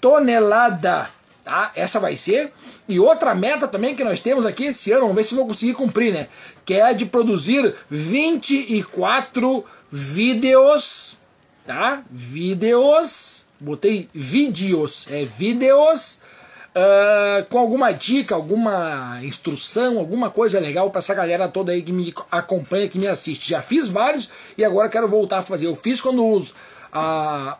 [0.00, 1.10] tonelada.
[1.44, 1.72] Tá?
[1.74, 2.52] Essa vai ser.
[2.88, 5.74] E outra meta também que nós temos aqui esse ano, vamos ver se vou conseguir
[5.74, 6.28] cumprir, né?
[6.64, 11.18] Que é a de produzir 24 vídeos,
[11.66, 12.02] tá?
[12.08, 16.20] Vídeos, botei vídeos, é vídeos
[16.76, 21.92] uh, com alguma dica, alguma instrução, alguma coisa legal para essa galera toda aí que
[21.92, 23.48] me acompanha, que me assiste.
[23.48, 25.66] Já fiz vários e agora quero voltar a fazer.
[25.66, 26.44] Eu fiz quando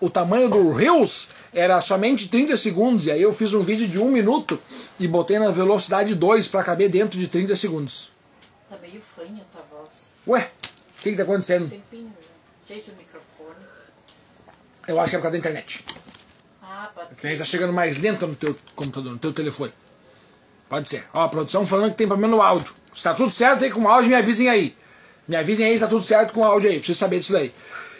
[0.00, 3.98] o tamanho do Reels era somente 30 segundos, e aí eu fiz um vídeo de
[3.98, 4.58] um minuto
[4.98, 8.10] e botei na velocidade 2 para caber dentro de 30 segundos.
[8.68, 10.14] Tá meio fanha a tua voz.
[10.26, 10.50] Ué,
[10.98, 11.68] o que, que tá acontecendo?
[11.68, 13.66] Tempinho, o microfone.
[14.88, 15.84] Eu acho que é por causa da internet.
[17.08, 19.72] A internet tá chegando mais lenta no teu computador, no teu telefone.
[20.68, 21.04] Pode ser.
[21.12, 22.74] Ó, a produção falando que tem problema no áudio.
[22.94, 24.76] Se tá tudo certo aí com o áudio, me avisem aí.
[25.28, 26.78] Me avisem aí se tá tudo certo com o áudio aí.
[26.78, 27.52] Preciso saber disso daí.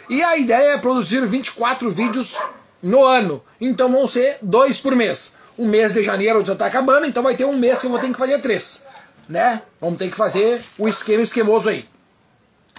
[0.09, 2.37] E a ideia é produzir 24 vídeos
[2.81, 3.43] no ano.
[3.59, 5.33] Então vão ser dois por mês.
[5.57, 7.99] O mês de janeiro já está acabando, então vai ter um mês que eu vou
[7.99, 8.83] ter que fazer três.
[9.27, 9.61] Né?
[9.81, 11.87] Vamos ter que fazer o esquema esquemoso aí.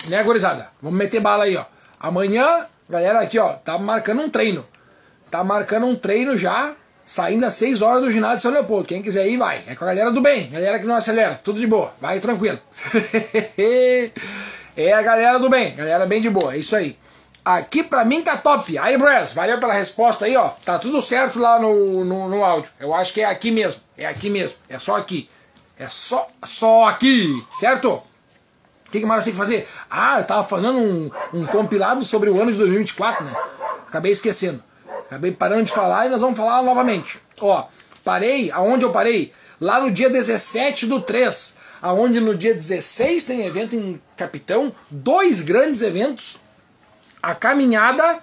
[0.06, 0.68] Né, gurizada?
[0.80, 1.64] Vamos meter bala aí, ó.
[1.98, 4.64] Amanhã, galera, aqui, ó, tá marcando um treino.
[5.30, 8.88] Tá marcando um treino já, saindo às 6 horas do ginásio de São Leopoldo.
[8.88, 9.62] Quem quiser ir, vai.
[9.66, 11.40] É com a galera do bem, galera que não acelera.
[11.42, 12.58] Tudo de boa, vai tranquilo.
[14.76, 16.96] é a galera do bem, galera bem de boa, é isso aí.
[17.44, 18.76] Aqui pra mim tá top.
[18.76, 20.50] Aí, Bress, valeu pela resposta aí, ó.
[20.64, 22.70] Tá tudo certo lá no, no, no áudio.
[22.78, 23.80] Eu acho que é aqui mesmo.
[23.96, 24.58] É aqui mesmo.
[24.68, 25.30] É só aqui.
[25.78, 27.42] É só, só aqui.
[27.56, 27.90] Certo?
[27.90, 29.66] O que, que mais tem que fazer?
[29.88, 33.32] Ah, eu tava fazendo um, um compilado sobre o ano de 2024, né?
[33.86, 34.62] Acabei esquecendo.
[35.08, 37.18] Acabei parando de falar e nós vamos falar novamente.
[37.40, 37.66] Ó,
[38.04, 39.32] parei, aonde eu parei?
[39.58, 41.56] Lá no dia 17 do 3.
[41.80, 44.72] Aonde no dia 16 tem evento em Capitão.
[44.90, 46.36] Dois grandes eventos
[47.22, 48.20] a caminhada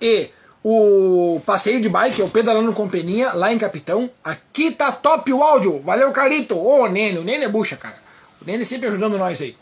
[0.00, 0.30] e
[0.62, 4.10] o passeio de bike, o pedalando com peninha, lá em Capitão.
[4.22, 5.80] Aqui tá top o áudio.
[5.82, 6.56] Valeu, Carito.
[6.56, 7.18] Ô, oh, Nene.
[7.18, 7.96] O Nene é bucha, cara.
[8.40, 9.56] O Nene sempre ajudando nós aí.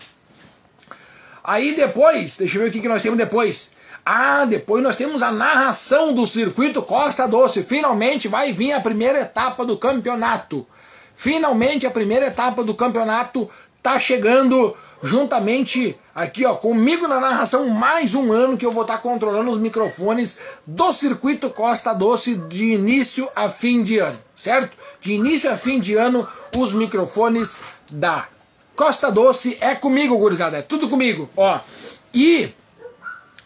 [1.43, 3.73] Aí depois, deixa eu ver o que, que nós temos depois.
[4.09, 7.65] Ah, depois nós temos a narração do circuito Costa Doce.
[7.65, 10.65] Finalmente vai vir a primeira etapa do campeonato.
[11.17, 13.51] Finalmente a primeira etapa do campeonato
[13.83, 18.99] tá chegando juntamente aqui ó, comigo na narração, mais um ano que eu vou estar
[18.99, 24.77] controlando os microfones do circuito Costa Doce de início a fim de ano, certo?
[25.01, 27.59] De início a fim de ano, os microfones
[27.91, 28.29] da
[28.77, 31.59] Costa Doce é comigo, gurizada, é tudo comigo, ó.
[32.15, 32.55] E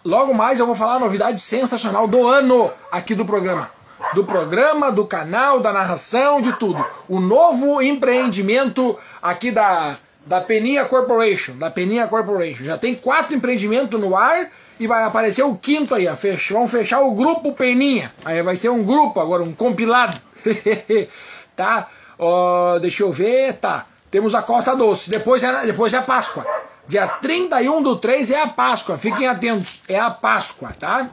[0.05, 3.71] logo mais eu vou falar a novidade sensacional do ano aqui do programa
[4.15, 6.85] do programa, do canal, da narração, de tudo.
[7.09, 11.57] O novo empreendimento aqui da, da Peninha Corporation.
[11.57, 12.65] Da Peninha Corporation.
[12.65, 16.09] Já tem quatro empreendimentos no ar e vai aparecer o quinto aí.
[16.09, 16.17] Ó.
[16.17, 18.11] Fech, vamos fechar o grupo Peninha.
[18.25, 20.19] Aí vai ser um grupo agora, um compilado.
[21.55, 21.89] tá?
[22.19, 23.59] Ó, deixa eu ver.
[23.59, 23.87] Tá.
[24.11, 25.11] Temos a Costa Doce.
[25.11, 26.45] Depois é, depois é a Páscoa.
[26.91, 28.99] Dia 31 do 3 é a Páscoa.
[28.99, 29.83] Fiquem atentos.
[29.87, 31.09] É a Páscoa, tá?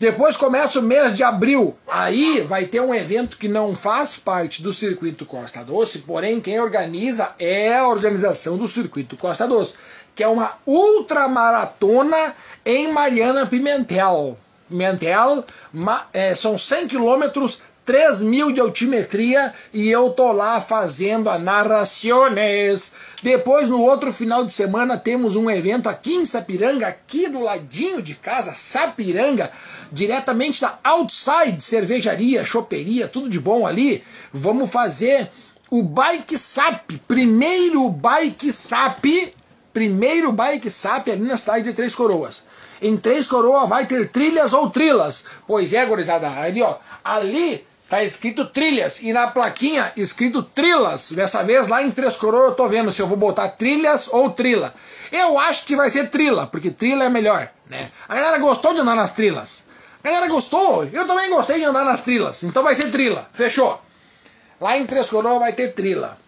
[0.00, 1.78] Depois começa o mês de abril.
[1.86, 6.60] Aí vai ter um evento que não faz parte do Circuito Costa Doce, porém quem
[6.60, 9.76] organiza é a organização do Circuito Costa Doce,
[10.12, 14.36] que é uma ultramaratona em Mariana Pimentel.
[14.68, 15.44] Pimentel
[16.12, 22.92] é, são 100 quilômetros 3 mil de altimetria e eu tô lá fazendo a narrações.
[23.22, 28.02] Depois, no outro final de semana, temos um evento aqui em Sapiranga, aqui do ladinho
[28.02, 29.52] de casa, Sapiranga,
[29.92, 34.02] diretamente da Outside Cervejaria, Choperia, tudo de bom ali.
[34.32, 35.30] Vamos fazer
[35.70, 39.04] o Bike Sap, primeiro Bike Sap,
[39.72, 42.42] primeiro Bike Sap ali na cidade de Três Coroas.
[42.82, 45.24] Em Três Coroas vai ter trilhas ou trilas.
[45.46, 51.12] Pois é, gorizada, ali ó, ali Tá escrito trilhas e na plaquinha escrito trilas.
[51.12, 54.30] Dessa vez lá em Três Coroas eu tô vendo se eu vou botar trilhas ou
[54.30, 54.74] trila.
[55.12, 57.90] Eu acho que vai ser trila, porque trila é melhor, né?
[58.08, 59.64] A galera gostou de andar nas trilas.
[60.02, 62.42] A galera gostou, eu também gostei de andar nas trilas.
[62.42, 63.80] Então vai ser trila, fechou.
[64.60, 66.18] Lá em Três Coroas vai ter trila.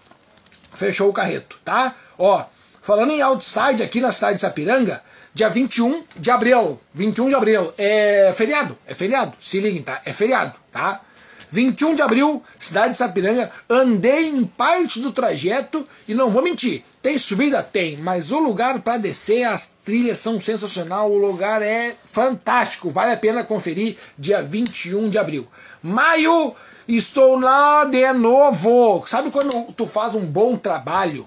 [0.74, 1.92] Fechou o carreto, tá?
[2.16, 2.44] Ó,
[2.82, 5.02] falando em outside aqui na cidade de Sapiranga,
[5.34, 6.80] dia 21 de abril.
[6.94, 9.32] 21 de abril é feriado, é feriado.
[9.40, 10.00] Se liguem, tá?
[10.04, 11.00] É feriado, tá?
[11.50, 16.84] 21 de abril, cidade de Sapiranga, andei em parte do trajeto e não vou mentir,
[17.00, 17.62] tem subida?
[17.62, 23.12] Tem, mas o lugar para descer, as trilhas são sensacional, o lugar é fantástico, vale
[23.12, 25.46] a pena conferir dia 21 de abril.
[25.82, 26.54] Maio,
[26.88, 29.04] estou lá de novo.
[29.06, 31.26] Sabe quando tu faz um bom trabalho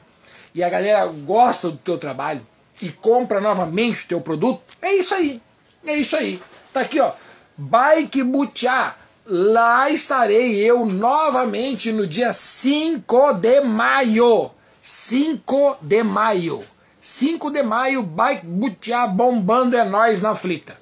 [0.53, 2.41] e a galera gosta do teu trabalho
[2.81, 4.61] e compra novamente o teu produto?
[4.81, 5.41] É isso aí.
[5.85, 6.41] É isso aí.
[6.73, 7.11] Tá aqui, ó.
[7.57, 8.95] Bike Butiá.
[9.25, 14.51] Lá estarei eu novamente no dia 5 de maio.
[14.81, 16.59] 5 de maio.
[16.99, 20.75] 5 de maio, Bike Butiá bombando, é nós na flita.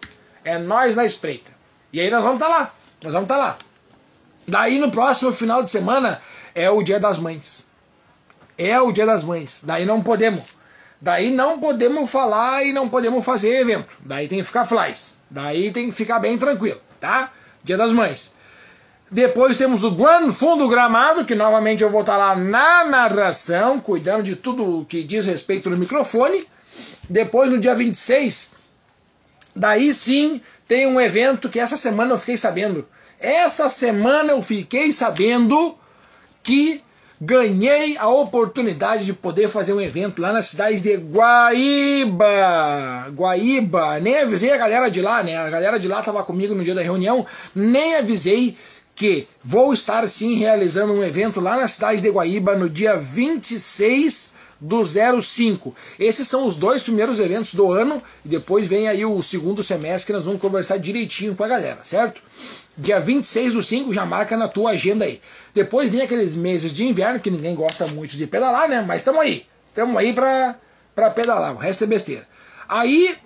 [0.43, 1.51] É nós na espreita.
[1.91, 2.73] E aí nós vamos estar tá lá.
[3.03, 3.57] Nós vamos estar tá lá.
[4.47, 6.21] Daí no próximo final de semana
[6.55, 7.65] é o dia das mães.
[8.57, 9.61] É o dia das mães.
[9.63, 10.43] Daí não podemos.
[11.01, 13.95] Daí não podemos falar e não podemos fazer evento.
[14.01, 15.13] Daí tem que ficar flies.
[15.29, 17.31] Daí tem que ficar bem tranquilo, tá?
[17.63, 18.31] Dia das Mães.
[19.11, 24.23] Depois temos o Grand Fundo Gramado, que novamente eu vou estar lá na narração, cuidando
[24.23, 26.45] de tudo que diz respeito no microfone.
[27.09, 28.51] Depois, no dia 26,
[29.55, 32.87] daí sim tem um evento que essa semana eu fiquei sabendo.
[33.19, 35.75] Essa semana eu fiquei sabendo
[36.43, 36.79] que
[37.21, 42.27] ganhei a oportunidade de poder fazer um evento lá na cidade de Guaíba.
[43.13, 43.99] Guaíba.
[43.99, 45.37] Nem avisei a galera de lá, né?
[45.37, 47.25] A galera de lá estava comigo no dia da reunião.
[47.53, 48.55] Nem avisei
[48.95, 54.33] que vou estar sim realizando um evento lá na cidade de Guaíba no dia 26
[54.59, 55.73] do 05.
[55.97, 60.07] Esses são os dois primeiros eventos do ano e depois vem aí o segundo semestre
[60.07, 62.21] que nós vamos conversar direitinho com a galera, certo?
[62.79, 65.19] Dia 26 do 5 já marca na tua agenda aí.
[65.53, 68.81] Depois vem aqueles meses de inverno que ninguém gosta muito de pedalar, né?
[68.81, 69.45] Mas estamos aí.
[69.67, 70.55] Estamos aí pra
[71.13, 71.53] pedalar.
[71.53, 72.25] O resto é besteira.
[72.67, 73.17] Aí,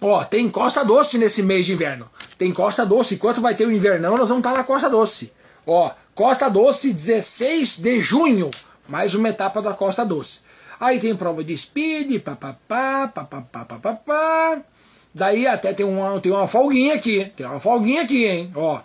[0.00, 2.08] ó, tem Costa Doce nesse mês de inverno.
[2.38, 3.16] Tem Costa Doce.
[3.16, 5.30] Enquanto vai ter o invernão, nós vamos estar na Costa Doce.
[5.66, 8.50] Ó, Costa Doce, 16 de junho
[8.88, 10.38] mais uma etapa da Costa Doce.
[10.80, 14.60] Aí tem prova de speed, papapá, papapá, papapá.
[15.16, 17.32] Daí até tem uma, tem uma folguinha aqui.
[17.34, 18.52] Tem uma folguinha aqui, hein?
[18.54, 18.78] Ó.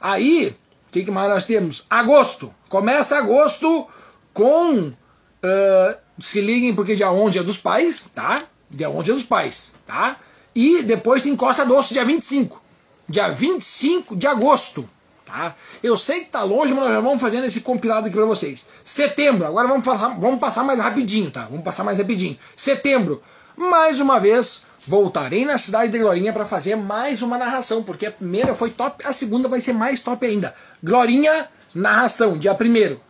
[0.00, 0.48] Aí,
[0.88, 1.86] o que, que mais nós temos?
[1.88, 2.52] Agosto.
[2.68, 3.86] Começa agosto
[4.34, 4.88] com.
[4.88, 8.42] Uh, se liguem, porque dia 11 é dos pais, tá?
[8.68, 10.16] Dia 11 é dos pais, tá?
[10.52, 12.60] E depois tem Costa Doce, dia 25.
[13.08, 14.88] Dia 25 de agosto.
[15.24, 15.54] Tá?
[15.84, 18.66] Eu sei que tá longe, mas nós já vamos fazendo esse compilado aqui para vocês.
[18.84, 21.44] Setembro, agora vamos passar, vamos passar mais rapidinho, tá?
[21.44, 22.36] Vamos passar mais rapidinho.
[22.56, 23.22] Setembro,
[23.56, 28.12] mais uma vez, voltarei na cidade de Glorinha para fazer mais uma narração, porque a
[28.12, 30.54] primeira foi top, a segunda vai ser mais top ainda.
[30.82, 33.00] Glorinha, narração, dia primeiro.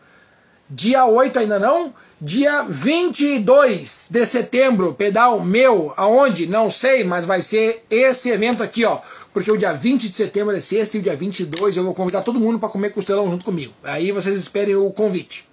[0.69, 6.47] Dia 8 ainda não, Dia 22 de setembro, pedal meu, aonde?
[6.47, 9.01] Não sei, mas vai ser esse evento aqui, ó.
[9.35, 12.23] Porque o dia 20 de setembro é sexta e o dia 22 eu vou convidar
[12.23, 13.75] todo mundo para comer costelão junto comigo.
[13.85, 15.47] Aí vocês esperem o convite.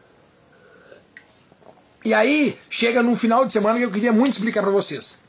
[2.05, 5.19] E aí, chega num final de semana que eu queria muito explicar para vocês.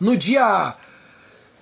[0.00, 0.74] No dia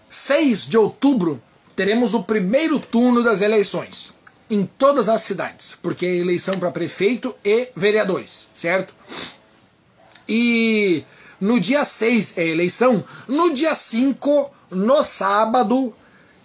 [0.08, 1.42] 6 de outubro,
[1.74, 4.14] teremos o primeiro turno das eleições
[4.50, 8.94] em todas as cidades, porque é eleição para prefeito e vereadores, certo?
[10.28, 11.04] E
[11.40, 15.94] no dia 6 é eleição, no dia 5, no sábado,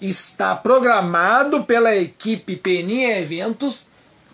[0.01, 3.85] está programado pela equipe Peninha Eventos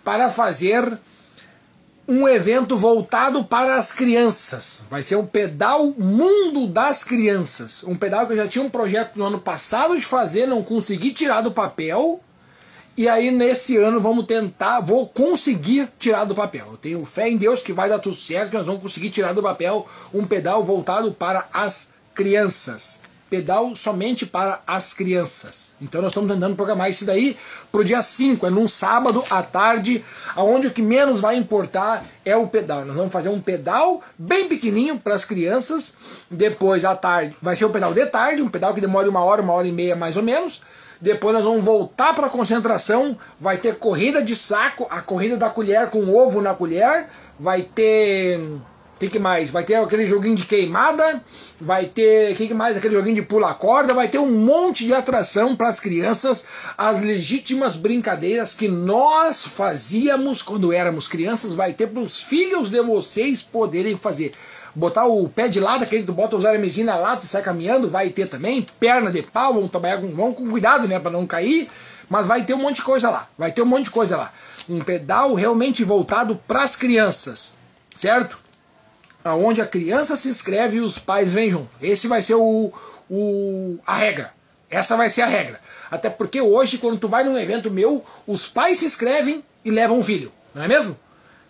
[0.02, 0.98] para fazer
[2.10, 4.80] um evento voltado para as crianças.
[4.90, 7.84] Vai ser um pedal Mundo das Crianças.
[7.84, 11.12] Um pedal que eu já tinha um projeto no ano passado de fazer, não consegui
[11.12, 12.20] tirar do papel
[12.96, 16.66] e aí nesse ano vamos tentar, vou conseguir tirar do papel.
[16.72, 19.32] Eu tenho fé em Deus que vai dar tudo certo, que nós vamos conseguir tirar
[19.32, 22.98] do papel um pedal voltado para as crianças.
[23.30, 25.72] Pedal somente para as crianças.
[25.80, 27.36] Então nós estamos tentando programar isso daí
[27.70, 32.04] para o dia 5, é num sábado à tarde, aonde o que menos vai importar
[32.24, 32.84] é o pedal.
[32.84, 35.94] Nós vamos fazer um pedal bem pequenininho para as crianças,
[36.30, 39.40] depois à tarde vai ser o pedal de tarde, um pedal que demore uma hora,
[39.40, 40.60] uma hora e meia mais ou menos,
[41.00, 43.16] depois nós vamos voltar para a concentração.
[43.40, 47.08] Vai ter corrida de saco, a corrida da colher com ovo na colher.
[47.38, 48.38] Vai ter.
[49.00, 49.48] Que, que mais?
[49.48, 51.22] Vai ter aquele joguinho de queimada.
[51.58, 52.36] Vai ter.
[52.36, 52.76] Que, que mais?
[52.76, 53.94] Aquele joguinho de pula-corda.
[53.94, 56.44] Vai ter um monte de atração para as crianças.
[56.76, 61.54] As legítimas brincadeiras que nós fazíamos quando éramos crianças.
[61.54, 64.32] Vai ter para os filhos de vocês poderem fazer
[64.74, 67.42] botar o pé de lado, aquele que tu bota os aramezinhos na lata e sai
[67.42, 71.10] caminhando, vai ter também, perna de pau, vamos trabalhar com, vamos com cuidado, né, para
[71.10, 71.68] não cair,
[72.08, 74.32] mas vai ter um monte de coisa lá, vai ter um monte de coisa lá.
[74.68, 77.52] Um pedal realmente voltado para as crianças,
[77.96, 78.38] certo?
[79.22, 81.68] Aonde a criança se inscreve e os pais vêm junto.
[81.80, 82.72] Esse vai ser o,
[83.08, 84.32] o, a regra.
[84.70, 85.60] Essa vai ser a regra.
[85.90, 89.98] Até porque hoje, quando tu vai num evento meu, os pais se inscrevem e levam
[89.98, 90.96] o filho, não é mesmo?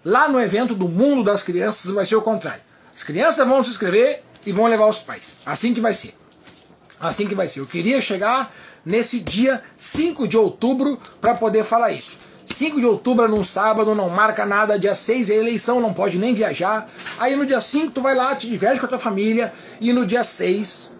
[0.04, 2.62] Lá no evento do mundo das crianças vai ser o contrário.
[2.94, 5.36] As crianças vão se inscrever e vão levar os pais.
[5.44, 6.16] Assim que vai ser.
[6.98, 7.60] Assim que vai ser.
[7.60, 8.52] Eu queria chegar
[8.84, 12.20] nesse dia 5 de outubro para poder falar isso.
[12.50, 14.78] 5 de outubro num sábado, não marca nada.
[14.78, 16.88] Dia 6 é eleição, não pode nem viajar.
[17.18, 19.52] Aí no dia 5 tu vai lá, te diverte com a tua família.
[19.80, 20.92] E no dia 6,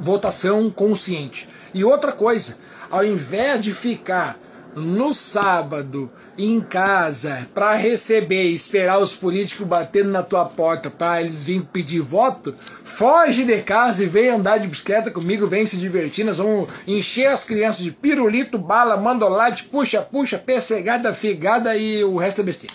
[0.00, 1.48] votação consciente.
[1.74, 2.56] E outra coisa,
[2.90, 4.38] ao invés de ficar
[4.76, 11.42] no sábado em casa para receber esperar os políticos batendo na tua porta para eles
[11.42, 16.26] virem pedir voto, foge de casa e vem andar de bicicleta comigo, vem se divertir.
[16.26, 22.16] Nós vamos encher as crianças de pirulito, bala, mandolate, puxa, puxa, pessegada, figada e o
[22.16, 22.74] resto é besteira.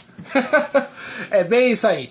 [1.30, 2.10] é bem isso aí.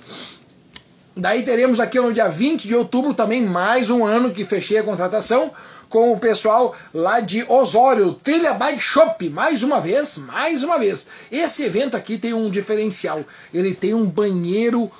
[1.16, 4.84] Daí teremos aqui no dia 20 de outubro também mais um ano que fechei a
[4.84, 5.50] contratação
[5.90, 11.06] com o pessoal lá de Osório, Trilha Bike Shop, mais uma vez, mais uma vez.
[11.30, 13.22] Esse evento aqui tem um diferencial,
[13.52, 14.90] ele tem um banheiro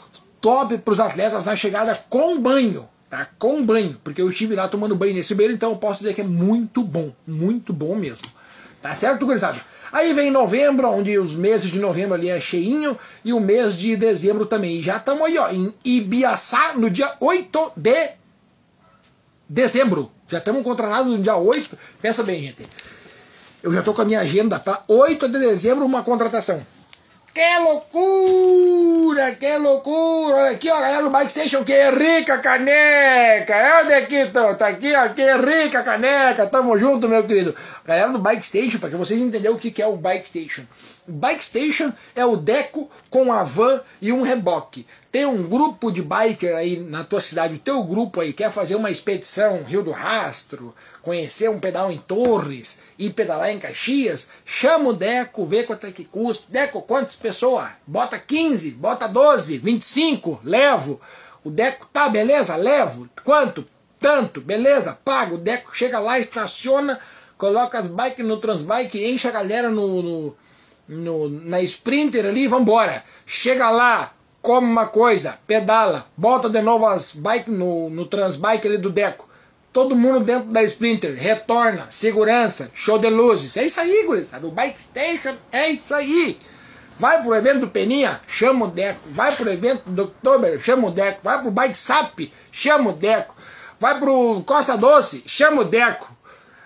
[0.40, 3.29] top para os atletas na chegada com banho, tá?
[3.38, 6.22] Com banho, porque eu estive lá tomando banho nesse banheiro, então eu posso dizer que
[6.22, 8.26] é muito bom, muito bom mesmo.
[8.83, 9.61] Tá certo, gurizada?
[9.92, 13.96] Aí vem novembro, onde os meses de novembro ali é cheinho, e o mês de
[13.96, 14.79] dezembro também.
[14.79, 18.11] E já estamos aí, ó, em Ibiaçá, no dia 8 de
[19.48, 20.11] dezembro.
[20.31, 21.77] Já estamos contratados no dia 8.
[22.01, 22.66] Pensa bem, gente.
[23.62, 26.64] Eu já estou com a minha agenda para 8 de dezembro uma contratação.
[27.33, 30.37] Que loucura, que loucura.
[30.37, 33.83] Olha aqui, ó, galera do Bike Station, que rica caneca.
[33.83, 34.55] Onde aqui, tô?
[34.55, 36.47] Tá aqui, ó, que rica caneca.
[36.47, 37.55] Tamo junto, meu querido.
[37.85, 40.62] Galera do Bike Station, para que vocês entenderem o que é o Bike Station.
[41.11, 44.87] Bike Station é o Deco com a van e um reboque.
[45.12, 48.77] Tem um grupo de biker aí na tua cidade, o teu grupo aí quer fazer
[48.77, 54.90] uma expedição Rio do Rastro, conhecer um pedal em Torres e pedalar em Caxias, chama
[54.90, 56.46] o Deco, vê quanto é que custa.
[56.49, 57.70] Deco, quantas pessoas?
[57.87, 61.01] Bota 15, bota 12, 25, levo.
[61.44, 62.55] O Deco, tá, beleza?
[62.55, 63.09] Levo.
[63.25, 63.66] Quanto?
[63.99, 64.96] Tanto, beleza?
[65.05, 65.35] Paga.
[65.35, 67.01] O Deco chega lá, estaciona,
[67.37, 70.37] coloca as bikes no Transbike, enche a galera no, no,
[70.90, 73.03] no na Sprinter ali e vambora.
[73.24, 78.76] Chega lá, come uma coisa, pedala, bota de novo as bikes no, no transbike ali
[78.76, 79.28] do Deco.
[79.72, 83.57] Todo mundo dentro da Sprinter, retorna, segurança, show de luzes.
[83.57, 84.45] É isso aí, gurizada.
[84.45, 86.36] O Bike Station é isso aí.
[86.99, 89.01] Vai pro evento do Peninha, chama o Deco.
[89.12, 91.20] Vai pro evento do Oktober, chama o Deco.
[91.22, 92.18] Vai pro Bike Sap,
[92.51, 93.36] chama o Deco.
[93.78, 96.14] Vai pro Costa Doce, chama o Deco.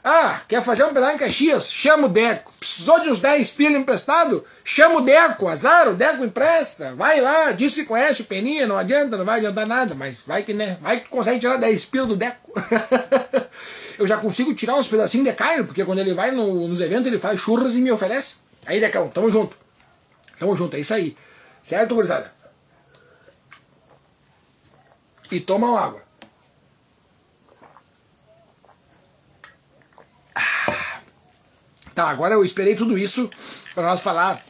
[0.07, 1.73] Ah, quer fazer um pedal em Caxias?
[1.73, 2.53] Chama o Deco.
[2.61, 4.45] Precisou de uns 10 pila emprestado?
[4.63, 6.95] Chama o Deco, azar, o Deco empresta.
[6.95, 10.43] Vai lá, diz que conhece o Peninha, não adianta, não vai adiantar nada, mas vai
[10.43, 12.53] que né, vai que consegue tirar 10 pila do Deco.
[13.99, 17.07] eu já consigo tirar uns pedacinhos de carne, porque quando ele vai no, nos eventos
[17.07, 18.37] ele faz churras e me oferece.
[18.67, 19.57] Aí, Decão, tamo junto.
[20.39, 21.17] Tamo junto, é isso aí.
[21.63, 22.31] Certo, gurizada?
[25.31, 26.04] E tomam água.
[31.95, 33.31] Tá, agora eu esperei tudo isso
[33.75, 34.43] para nós falar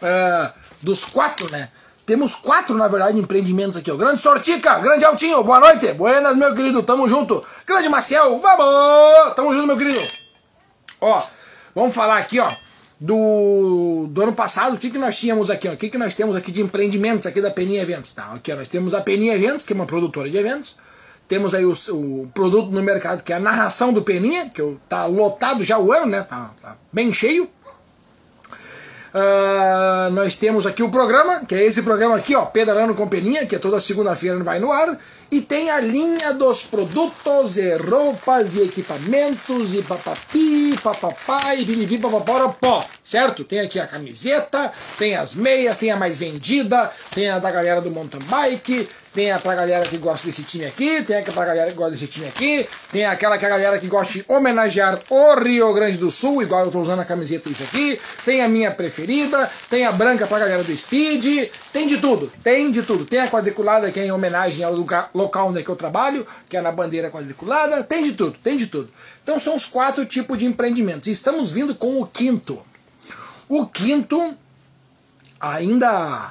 [0.00, 1.68] uh, dos quatro, né?
[2.06, 3.90] Temos quatro, na verdade, empreendimentos aqui.
[3.90, 5.92] O Grande Sortica, Grande Altinho, boa noite.
[5.92, 7.44] Buenas, meu querido, tamo junto.
[7.66, 9.34] Grande Maciel, vamos!
[9.36, 10.00] Tamo junto, meu querido.
[11.02, 11.22] Ó,
[11.74, 12.50] vamos falar aqui, ó,
[12.98, 14.74] do, do ano passado.
[14.74, 15.72] O que, que nós tínhamos aqui, ó?
[15.72, 18.32] O que, que nós temos aqui de empreendimentos aqui da Peninha Eventos, tá?
[18.32, 20.76] Aqui, ó, nós temos a Peninha Eventos, que é uma produtora de eventos.
[21.28, 25.04] Temos aí o, o produto no mercado, que é a narração do Peninha, que tá
[25.04, 26.22] lotado já o ano, né?
[26.22, 27.48] Tá, tá bem cheio.
[29.08, 33.46] Uh, nós temos aqui o programa, que é esse programa aqui, ó, Pedalando com Peninha,
[33.46, 34.98] que é toda segunda-feira vai no ar.
[35.30, 41.98] E tem a linha dos produtos e roupas e equipamentos e papapi, papapá e biribi,
[41.98, 43.44] papapó, certo?
[43.44, 47.80] Tem aqui a camiseta, tem as meias, tem a mais vendida, tem a da galera
[47.80, 48.88] do mountain bike,
[49.18, 51.90] tem a pra galera que gosta desse time aqui, tem a pra galera que gosta
[51.90, 55.98] desse time aqui, tem aquela que a galera que gosta de homenagear o Rio Grande
[55.98, 59.84] do Sul, igual eu tô usando a camiseta isso aqui, tem a minha preferida, tem
[59.84, 63.04] a branca pra galera do Speed, tem de tudo, tem de tudo.
[63.06, 66.24] Tem a quadriculada que é em homenagem ao lugar, local onde é que eu trabalho,
[66.48, 68.88] que é na bandeira quadriculada, tem de tudo, tem de tudo.
[69.24, 71.08] Então são os quatro tipos de empreendimentos.
[71.08, 72.62] E estamos vindo com o quinto.
[73.48, 74.36] O quinto
[75.40, 76.30] ainda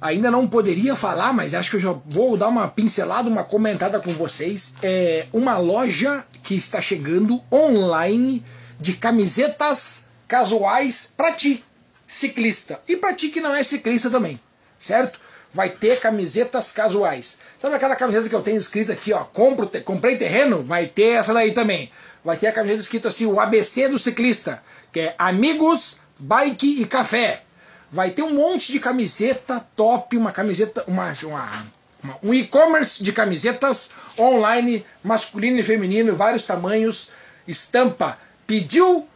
[0.00, 4.00] ainda não poderia falar, mas acho que eu já vou dar uma pincelada, uma comentada
[4.00, 4.74] com vocês.
[4.82, 8.44] É uma loja que está chegando online
[8.80, 11.64] de camisetas casuais para ti,
[12.06, 12.80] ciclista.
[12.86, 14.38] E para ti que não é ciclista também,
[14.78, 15.18] certo?
[15.52, 17.38] Vai ter camisetas casuais.
[17.60, 20.62] Sabe aquela camiseta que eu tenho escrita aqui, ó, compro, te, comprei terreno?
[20.62, 21.90] Vai ter essa daí também.
[22.24, 26.84] Vai ter a camiseta escrita assim, o ABC do ciclista, que é Amigos, Bike e
[26.84, 27.42] Café
[27.90, 31.64] vai ter um monte de camiseta top, uma camiseta, uma, uma,
[32.02, 37.10] uma um e-commerce de camisetas online, masculino e feminino, vários tamanhos,
[37.46, 38.18] estampa.
[38.46, 39.06] Pediu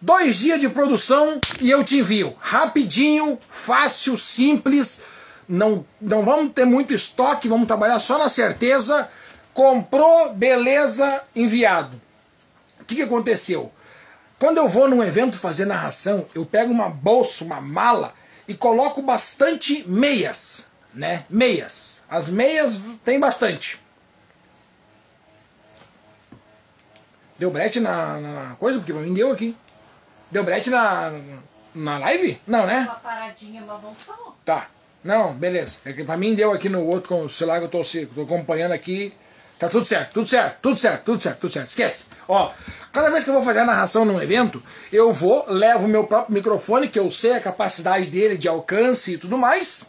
[0.00, 2.34] dois dias de produção e eu te envio.
[2.40, 5.00] Rapidinho, fácil, simples.
[5.48, 9.08] Não, não vamos ter muito estoque, vamos trabalhar só na certeza.
[9.52, 12.00] Comprou, beleza, enviado.
[12.80, 13.72] O que, que aconteceu?
[14.38, 18.12] Quando eu vou num evento fazer narração, eu pego uma bolsa, uma mala
[18.46, 21.24] e coloco bastante meias, né?
[21.30, 22.02] Meias.
[22.10, 23.80] As meias tem bastante.
[27.38, 28.78] Deu brete na, na coisa?
[28.78, 29.56] Porque pra mim deu aqui.
[30.30, 31.12] Deu brete na,
[31.74, 32.40] na live?
[32.46, 32.80] Não, né?
[32.80, 34.36] Uma paradinha, mas voltou.
[34.44, 34.68] Tá.
[35.02, 35.78] Não, beleza.
[35.84, 37.82] É que pra mim deu aqui no outro com o celular que eu tô,
[38.14, 39.12] tô acompanhando aqui.
[39.64, 41.68] Tá tudo certo, tudo certo, tudo certo, tudo certo, tudo certo.
[41.68, 42.04] Esquece.
[42.28, 42.52] Ó,
[42.92, 44.62] cada vez que eu vou fazer a narração num evento,
[44.92, 49.14] eu vou, levo o meu próprio microfone, que eu sei a capacidade dele de alcance
[49.14, 49.86] e tudo mais.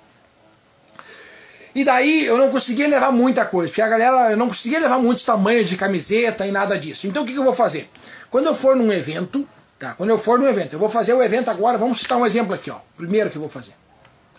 [1.73, 4.97] E daí eu não conseguia levar muita coisa, porque a galera, eu não conseguia levar
[4.97, 7.05] muitos tamanhos de camiseta e nada disso.
[7.05, 7.89] Então o que, que eu vou fazer?
[8.31, 9.45] Quando eu for num evento,
[9.77, 9.93] tá?
[9.93, 12.53] Quando eu for num evento, eu vou fazer o evento agora, vamos citar um exemplo
[12.53, 12.77] aqui, ó.
[12.95, 13.73] Primeiro que eu vou fazer.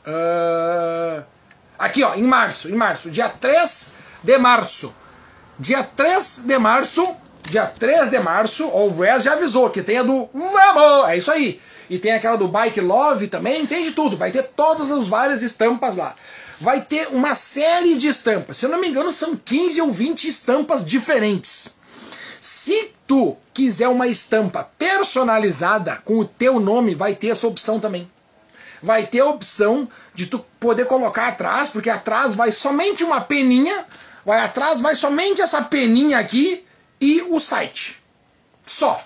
[0.07, 1.23] Uh,
[1.79, 4.95] aqui, ó, em março, em março, dia 3 de março.
[5.59, 7.07] Dia 3 de março,
[7.49, 11.09] dia 3 de março, o Wes já avisou que tem a do Vamos!
[11.09, 11.61] É isso aí.
[11.89, 14.17] E tem aquela do Bike Love também, tem de tudo.
[14.17, 16.15] Vai ter todas as várias estampas lá.
[16.61, 18.59] Vai ter uma série de estampas.
[18.59, 21.71] Se eu não me engano, são 15 ou 20 estampas diferentes.
[22.41, 28.11] Se tu quiser uma estampa personalizada com o teu nome, vai ter essa opção também.
[28.83, 33.85] Vai ter a opção de tu poder colocar atrás, porque atrás vai somente uma peninha
[34.27, 36.67] vai atrás, vai somente essa peninha aqui
[37.01, 38.03] e o site.
[38.67, 39.01] Só.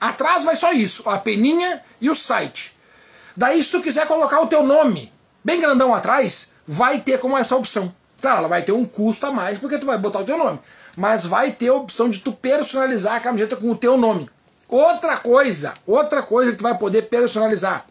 [0.00, 2.74] Atrás vai só isso, a peninha e o site.
[3.36, 5.12] Daí se tu quiser colocar o teu nome
[5.44, 7.94] bem grandão atrás, vai ter como essa opção.
[8.20, 10.58] Claro, ela vai ter um custo a mais porque tu vai botar o teu nome.
[10.96, 14.28] Mas vai ter a opção de tu personalizar a camiseta com o teu nome.
[14.68, 17.86] Outra coisa, outra coisa que tu vai poder personalizar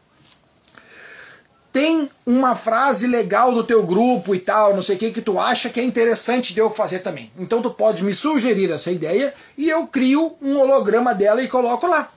[1.75, 5.37] tem uma frase legal do teu grupo e tal, não sei o que, que tu
[5.37, 7.29] acha que é interessante de eu fazer também.
[7.37, 11.85] Então tu pode me sugerir essa ideia e eu crio um holograma dela e coloco
[11.85, 12.09] lá.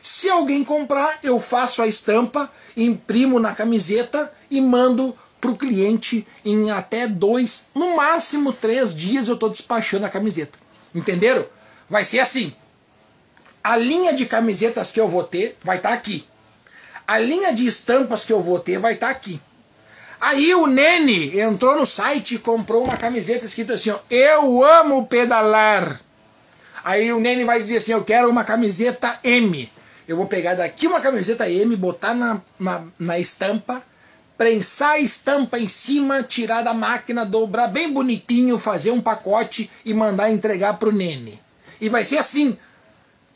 [0.00, 6.24] Se alguém comprar, eu faço a estampa, imprimo na camiseta e mando para o cliente
[6.44, 10.56] em até dois, no máximo três dias eu estou despachando a camiseta.
[10.94, 11.44] Entenderam?
[11.90, 12.54] Vai ser assim.
[13.60, 16.24] A linha de camisetas que eu vou ter vai estar tá aqui.
[17.06, 19.40] A linha de estampas que eu vou ter vai estar tá aqui.
[20.20, 25.06] Aí o Nene entrou no site e comprou uma camiseta escrita assim: ó, Eu amo
[25.06, 26.00] pedalar.
[26.82, 29.70] Aí o Nene vai dizer assim: Eu quero uma camiseta M.
[30.08, 33.82] Eu vou pegar daqui uma camiseta M, botar na, na, na estampa,
[34.36, 39.92] prensar a estampa em cima, tirar da máquina, dobrar bem bonitinho, fazer um pacote e
[39.92, 41.38] mandar entregar pro Nene.
[41.78, 42.56] E vai ser assim: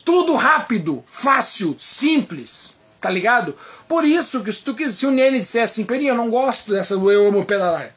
[0.03, 2.78] tudo rápido, fácil, simples.
[3.01, 3.55] Tá ligado?
[3.87, 6.95] Por isso que se, tu, se o Nene dissesse assim, Peninha, eu não gosto dessa
[6.95, 7.93] eu amo pedalar.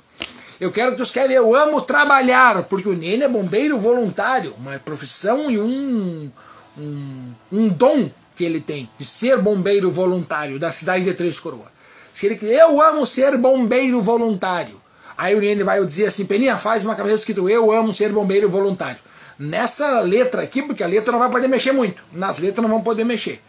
[0.60, 4.78] Eu quero que tu escreva eu amo trabalhar, porque o Nene é bombeiro voluntário, uma
[4.78, 6.30] profissão e um,
[6.78, 11.72] um, um dom que ele tem de ser bombeiro voluntário da cidade de Três Coroas.
[12.14, 14.80] Se ele eu amo ser bombeiro voluntário.
[15.18, 18.48] Aí o Nene vai dizer assim, Peninha, faz uma camiseta escrito eu amo ser bombeiro
[18.48, 18.98] voluntário.
[19.38, 22.02] Nessa letra aqui, porque a letra não vai poder mexer muito.
[22.12, 23.40] Nas letras não vão poder mexer.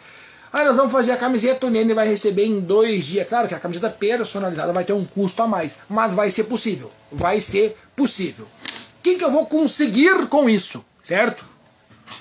[0.54, 3.28] Aí nós vamos fazer a camiseta, o Nene vai receber em dois dias.
[3.28, 6.92] Claro que a camiseta personalizada vai ter um custo a mais, mas vai ser possível.
[7.12, 8.46] Vai ser possível.
[8.46, 11.44] O que, que eu vou conseguir com isso, certo?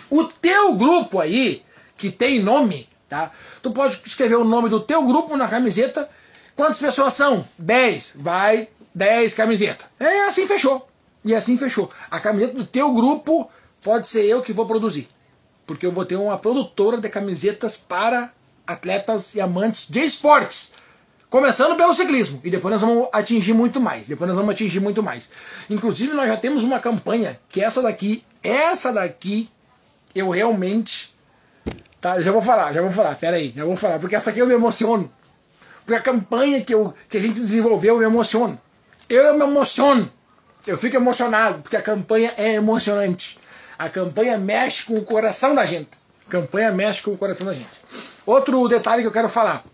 [0.09, 1.63] O teu grupo aí,
[1.99, 3.31] que tem nome, tá?
[3.61, 6.09] Tu pode escrever o nome do teu grupo na camiseta.
[6.57, 7.47] Quantas pessoas são?
[7.59, 8.15] 10.
[8.17, 9.87] Vai 10 camisetas.
[10.01, 10.89] É assim fechou.
[11.23, 11.91] E assim fechou.
[12.11, 13.51] A camiseta do teu grupo
[13.85, 15.07] pode ser eu que vou produzir
[15.73, 18.31] porque eu vou ter uma produtora de camisetas para
[18.67, 20.71] atletas e amantes de esportes.
[21.31, 24.07] Começando pelo ciclismo, e depois nós vamos atingir muito mais.
[24.07, 25.31] Depois nós vamos atingir muito mais.
[25.71, 29.49] Inclusive, nós já temos uma campanha que essa daqui, essa daqui,
[30.15, 31.11] eu realmente.
[32.03, 34.41] Tá, já vou falar, já vou falar, pera aí, já vou falar, porque essa aqui
[34.41, 35.11] eu me emociono.
[35.87, 38.61] Porque a campanha que, eu, que a gente desenvolveu eu me emociono.
[39.09, 40.11] Eu me emociono.
[40.67, 43.39] Eu fico emocionado, porque a campanha é emocionante.
[43.79, 45.91] A campanha mexe com o coração da gente.
[46.27, 47.71] A campanha mexe com o coração da gente.
[48.25, 49.65] Outro detalhe que eu quero falar.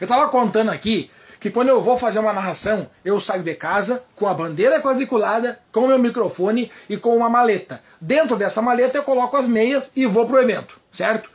[0.00, 1.10] Eu estava contando aqui
[1.44, 5.58] que quando eu vou fazer uma narração, eu saio de casa com a bandeira quadriculada,
[5.70, 7.82] com o meu microfone e com uma maleta.
[8.00, 11.30] Dentro dessa maleta eu coloco as meias e vou pro evento, certo?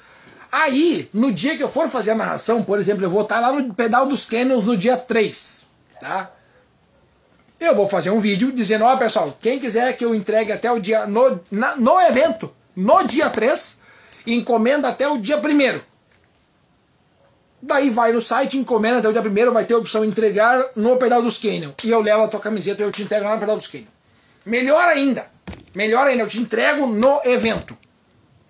[0.52, 3.52] Aí, no dia que eu for fazer a narração, por exemplo, eu vou estar lá
[3.52, 5.66] no pedal dos Canyons no dia 3,
[6.02, 6.32] tá?
[7.60, 10.80] Eu vou fazer um vídeo dizendo, ó pessoal, quem quiser que eu entregue até o
[10.80, 13.80] dia, no, na, no evento, no dia 3,
[14.26, 15.82] encomenda até o dia 1
[17.62, 20.95] Daí vai no site, encomenda até o dia 1 vai ter a opção entregar no
[20.95, 21.72] pedal dos Canyon.
[21.84, 23.88] E eu levo a tua camiseta e eu te entrego lá no pedal dos Canyon.
[24.45, 25.28] Melhor ainda,
[25.76, 27.78] melhor ainda, eu te entrego no evento.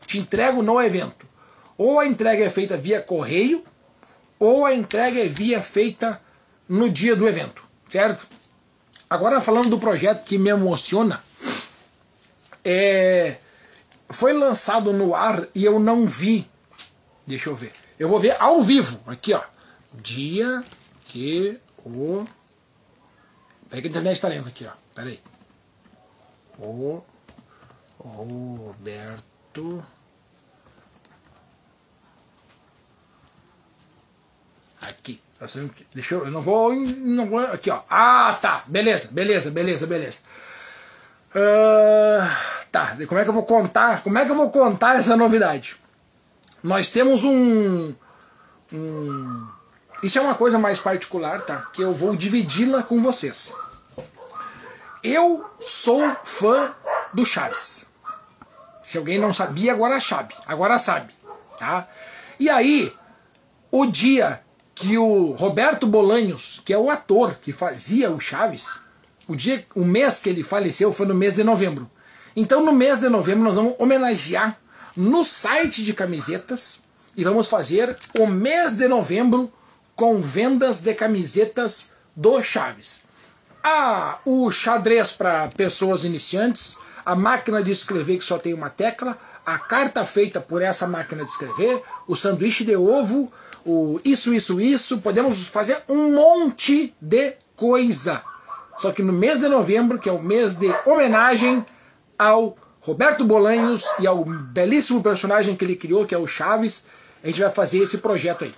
[0.05, 1.27] Te entrego no evento.
[1.75, 3.63] Ou a entrega é feita via correio,
[4.39, 6.21] ou a entrega é via feita
[6.67, 8.27] no dia do evento, certo?
[9.09, 11.23] Agora falando do projeto que me emociona,
[12.63, 13.37] é,
[14.11, 16.47] foi lançado no ar e eu não vi.
[17.25, 17.73] Deixa eu ver.
[17.97, 18.99] Eu vou ver ao vivo.
[19.07, 19.41] Aqui, ó.
[19.93, 20.63] Dia
[21.05, 22.23] que o.
[23.69, 24.71] Pega a internet talento aqui, ó.
[24.93, 25.19] Pera aí.
[26.59, 27.03] O
[27.97, 29.83] Roberto.
[34.81, 35.21] Aqui.
[35.93, 36.25] Deixa eu.
[36.25, 36.73] Eu não vou.
[36.73, 37.81] Não vou aqui, ó.
[37.89, 38.63] Ah, tá.
[38.67, 40.19] Beleza, beleza, beleza, beleza.
[41.31, 42.97] Uh, tá.
[43.07, 44.03] Como é que eu vou contar?
[44.03, 45.77] Como é que eu vou contar essa novidade?
[46.61, 47.93] Nós temos um.
[48.73, 49.47] um
[50.03, 51.67] isso é uma coisa mais particular, tá?
[51.73, 53.53] Que eu vou dividi-la com vocês.
[55.01, 56.73] Eu sou fã
[57.13, 57.85] do Chaves.
[58.83, 60.33] Se alguém não sabia, agora sabe.
[60.45, 61.13] Agora sabe.
[61.57, 61.87] Tá?
[62.39, 62.93] E aí,
[63.71, 64.41] o dia
[64.79, 68.79] que o Roberto Bolanhos, que é o ator que fazia o Chaves,
[69.27, 71.89] o dia, o mês que ele faleceu foi no mês de novembro.
[72.33, 74.57] Então no mês de novembro nós vamos homenagear
[74.95, 76.81] no site de camisetas
[77.13, 79.51] e vamos fazer o mês de novembro
[79.97, 83.01] com vendas de camisetas do Chaves.
[83.61, 89.17] Ah, o xadrez para pessoas iniciantes, a máquina de escrever que só tem uma tecla,
[89.45, 93.29] a carta feita por essa máquina de escrever, o sanduíche de ovo,
[93.69, 98.21] o isso, isso, isso, podemos fazer um monte de coisa.
[98.79, 101.63] Só que no mês de novembro, que é o mês de homenagem
[102.17, 106.85] ao Roberto Bolanhos e ao belíssimo personagem que ele criou, que é o Chaves,
[107.23, 108.53] a gente vai fazer esse projeto aí.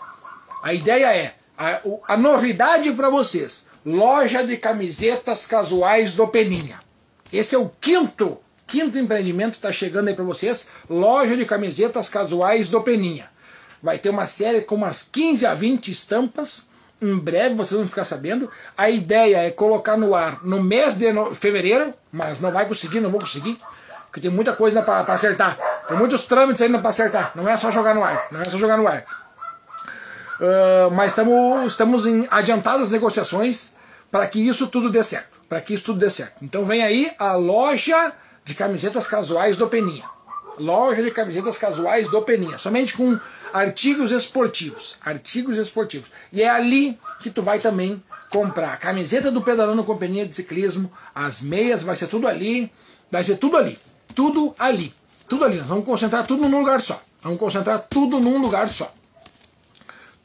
[0.64, 6.80] A ideia é, a, a novidade para vocês, loja de camisetas casuais do Peninha.
[7.34, 8.38] Esse é o quinto,
[8.68, 13.31] quinto empreendimento está chegando aí para vocês, loja de camisetas casuais do Peninha.
[13.82, 16.66] Vai ter uma série com umas 15 a 20 estampas.
[17.02, 18.50] Em breve vocês vão ficar sabendo.
[18.78, 23.10] A ideia é colocar no ar no mês de fevereiro, mas não vai conseguir, não
[23.10, 23.58] vou conseguir,
[24.04, 25.58] porque tem muita coisa para acertar.
[25.88, 27.32] Tem muitos trâmites ainda para acertar.
[27.34, 28.28] Não é só jogar no ar.
[28.32, 29.04] Não é só jogar no ar.
[30.40, 33.74] Uh, mas tamo, estamos em adiantadas negociações
[34.12, 35.40] para que isso tudo dê certo.
[35.48, 36.44] Para que isso tudo dê certo.
[36.44, 38.12] Então vem aí a loja
[38.44, 40.04] de camisetas casuais do Peninha.
[40.60, 42.58] Loja de camisetas casuais do Peninha.
[42.58, 43.20] Somente com
[43.54, 44.96] artigos esportivos.
[45.04, 46.10] Artigos esportivos.
[46.32, 50.34] E é ali que tu vai também comprar a camiseta do Pedalando com Peninha de
[50.34, 52.72] Ciclismo, as meias, vai ser tudo ali.
[53.12, 53.78] Vai ser tudo ali.
[54.16, 54.94] Tudo ali.
[55.28, 55.58] Tudo ali.
[55.60, 57.02] Vamos concentrar tudo num lugar só.
[57.22, 58.92] Vamos concentrar tudo num lugar só.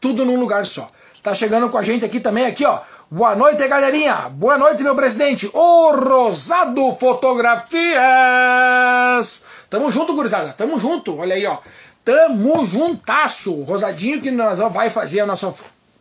[0.01, 0.89] Tudo num lugar só.
[1.23, 2.81] Tá chegando com a gente aqui também, aqui, ó.
[3.11, 4.29] Boa noite, galerinha.
[4.31, 5.51] Boa noite, meu presidente.
[5.53, 9.45] O Rosado Fotografias.
[9.69, 10.53] Tamo junto, gurizada.
[10.53, 11.19] Tamo junto.
[11.19, 11.59] Olha aí, ó.
[12.07, 13.63] Tamo juntasso.
[13.63, 15.53] Rosadinho que nós vai fazer a nossa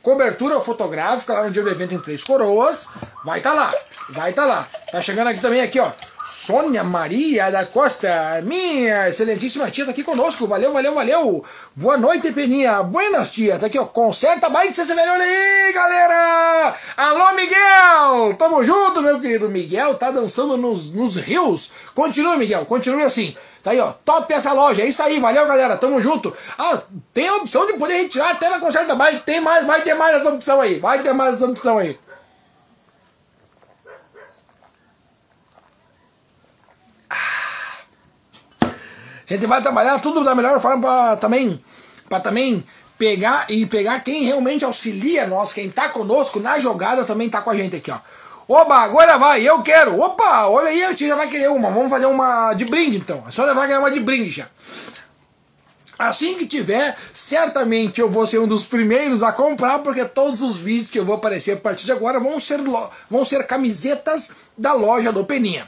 [0.03, 2.87] cobertura fotográfica lá no dia do evento em Três Coroas.
[3.23, 3.73] Vai tá lá.
[4.11, 4.67] Vai tá lá.
[4.91, 5.91] Tá chegando aqui também aqui, ó.
[6.27, 10.45] Sônia Maria da Costa, minha excelentíssima tia, tá aqui conosco.
[10.45, 11.45] Valeu, valeu, valeu.
[11.75, 12.83] Boa noite, Peninha.
[12.83, 13.57] Buenas, tia.
[13.57, 13.85] Tá aqui, ó.
[13.85, 15.01] Conserta bike CCV.
[15.01, 16.75] Olha aí, galera.
[16.95, 18.35] Alô, Miguel.
[18.37, 19.49] Tamo junto, meu querido.
[19.49, 21.71] Miguel tá dançando nos, nos rios.
[21.95, 22.63] Continue, Miguel.
[22.65, 23.35] Continue assim.
[23.65, 23.93] Tá aí, ó.
[24.05, 24.83] Top essa loja.
[24.83, 25.19] É isso aí.
[25.19, 25.75] Valeu, galera.
[25.75, 26.31] Tamo junto.
[26.55, 29.25] Ah, tem a opção de poder retirar até na Conserta Bike.
[29.25, 30.77] Tem mais, vai ter mais essa opção aí.
[30.77, 31.97] Vai ter mais essa opção aí.
[39.27, 41.59] A gente vai trabalhar tudo da melhor forma para também,
[42.07, 42.63] para também
[42.99, 47.49] pegar e pegar quem realmente auxilia nós, quem tá conosco na jogada também tá com
[47.49, 47.97] a gente aqui, ó.
[48.47, 49.99] Oba, agora vai, eu quero.
[49.99, 51.71] Opa, olha aí, a gente já vai querer uma.
[51.71, 53.23] Vamos fazer uma de brinde então.
[53.27, 54.47] A senhora vai ganhar uma de brinde já.
[55.97, 60.57] Assim que tiver, certamente eu vou ser um dos primeiros a comprar, porque todos os
[60.57, 62.59] vídeos que eu vou aparecer a partir de agora vão ser,
[63.09, 65.67] vão ser camisetas da loja do Peninha.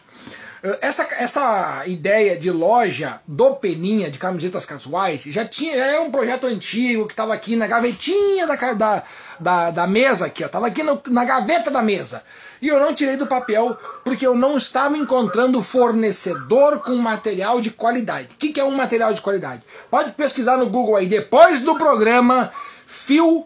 [0.82, 6.46] Essa, essa ideia de loja do Peninha, de camisetas casuais, já tinha é um projeto
[6.46, 9.04] antigo que estava aqui na gavetinha da, da,
[9.40, 12.22] da, da mesa, aqui, ó, tava aqui no, na gaveta da mesa.
[12.62, 17.72] E eu não tirei do papel porque eu não estava encontrando fornecedor com material de
[17.72, 18.30] qualidade.
[18.32, 19.62] O que, que é um material de qualidade?
[19.90, 22.52] Pode pesquisar no Google aí, depois do programa,
[22.86, 23.46] fio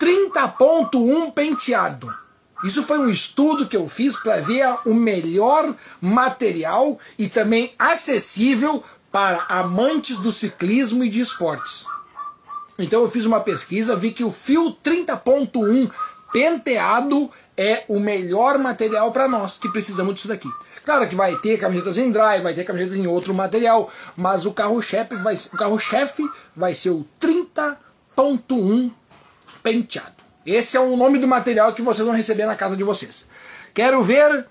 [0.00, 2.12] 30.1 penteado.
[2.64, 8.82] Isso foi um estudo que eu fiz para ver o melhor material e também acessível
[9.10, 11.84] para amantes do ciclismo e de esportes.
[12.78, 15.90] Então eu fiz uma pesquisa, vi que o fio 30.1
[16.32, 17.30] penteado
[17.62, 20.48] é o melhor material para nós que precisamos disso daqui.
[20.84, 24.52] Claro que vai ter camisetas em dry, vai ter camisetas em outro material, mas o
[24.52, 28.90] carro-chefe vai, o carro -chefe vai ser o 30.1
[29.62, 30.10] penteado.
[30.44, 33.26] Esse é o nome do material que vocês vão receber na casa de vocês.
[33.72, 34.44] Quero ver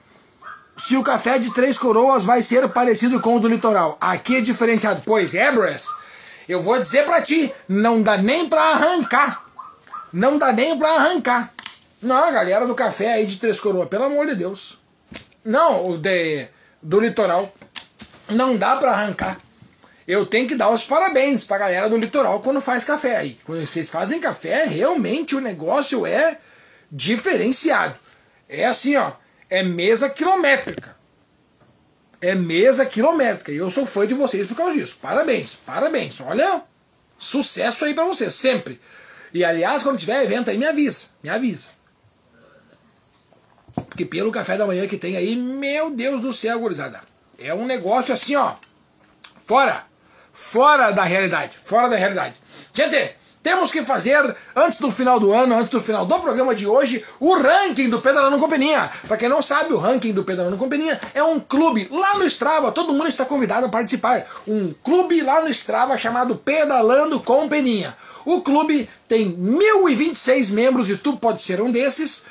[0.78, 3.98] se o café de Três Coroas vai ser parecido com o do litoral.
[4.00, 5.02] Aqui é diferenciado.
[5.06, 5.90] Pois é, Bress,
[6.48, 9.44] eu vou dizer pra ti, não dá nem pra arrancar.
[10.14, 11.54] Não dá nem pra arrancar.
[12.02, 14.78] Não, galera do café aí de Três Coroas, pelo amor de Deus.
[15.46, 16.48] Não, o de,
[16.82, 17.52] do litoral.
[18.30, 19.40] Não dá pra arrancar
[20.12, 23.38] eu tenho que dar os parabéns pra galera do litoral quando faz café aí.
[23.46, 26.38] Quando vocês fazem café, realmente o negócio é
[26.92, 27.96] diferenciado.
[28.50, 29.12] É assim, ó,
[29.50, 30.96] é mesa quilométrica.
[32.20, 33.54] É mesa quilométrica.
[33.54, 34.98] E eu sou fã de vocês por causa disso.
[35.02, 36.20] Parabéns, parabéns.
[36.20, 36.62] Olha,
[37.18, 38.82] sucesso aí pra vocês, sempre.
[39.34, 41.70] E aliás, quando tiver evento aí, me avisa, me avisa.
[43.92, 47.00] Porque pelo café da manhã que tem aí, meu Deus do céu, gurizada.
[47.38, 48.56] É um negócio assim, ó.
[49.46, 49.92] Fora
[50.42, 52.34] fora da realidade, fora da realidade.
[52.74, 56.68] Gente, temos que fazer, antes do final do ano, antes do final do programa de
[56.68, 58.90] hoje, o ranking do Pedalando Companhia.
[59.08, 62.72] Para quem não sabe, o ranking do Pedalando Companhia é um clube lá no Strava,
[62.72, 64.26] todo mundo está convidado a participar.
[64.48, 67.96] Um clube lá no Strava chamado Pedalando Companhia.
[68.24, 72.24] O clube tem 1.026 membros e tu pode ser um desses.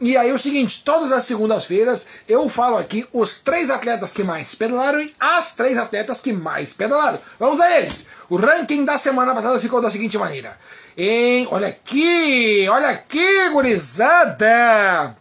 [0.00, 4.22] E aí é o seguinte, todas as segundas-feiras eu falo aqui os três atletas que
[4.22, 7.18] mais pedalaram e as três atletas que mais pedalaram.
[7.38, 8.06] Vamos a eles.
[8.30, 10.56] O ranking da semana passada ficou da seguinte maneira.
[10.96, 15.16] Em, olha aqui, olha aqui, gurizada.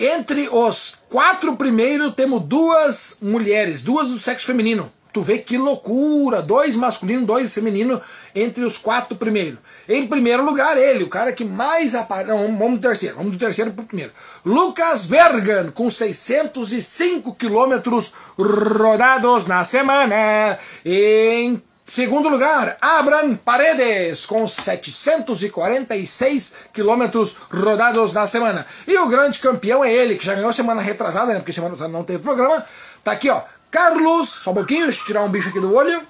[0.00, 4.90] Entre os quatro primeiros temos duas mulheres, duas do sexo feminino.
[5.12, 8.00] Tu vê que loucura, dois masculinos, dois femininos
[8.34, 9.58] entre os quatro primeiros.
[9.86, 12.32] Em primeiro lugar, ele, o cara que mais aparece.
[12.32, 14.10] Vamos do terceiro, vamos do terceiro para o primeiro.
[14.44, 20.58] Lucas Bergan, com 605 quilômetros rodados na semana.
[20.82, 28.64] Em segundo lugar, Abram Paredes, com 746 quilômetros rodados na semana.
[28.86, 32.02] E o grande campeão é ele, que já ganhou semana retrasada, né, porque semana não
[32.02, 32.64] teve programa.
[33.04, 33.42] Tá aqui, ó.
[33.72, 36.02] Carlos, só um pouquinho, deixa eu tirar um bicho aqui do olho.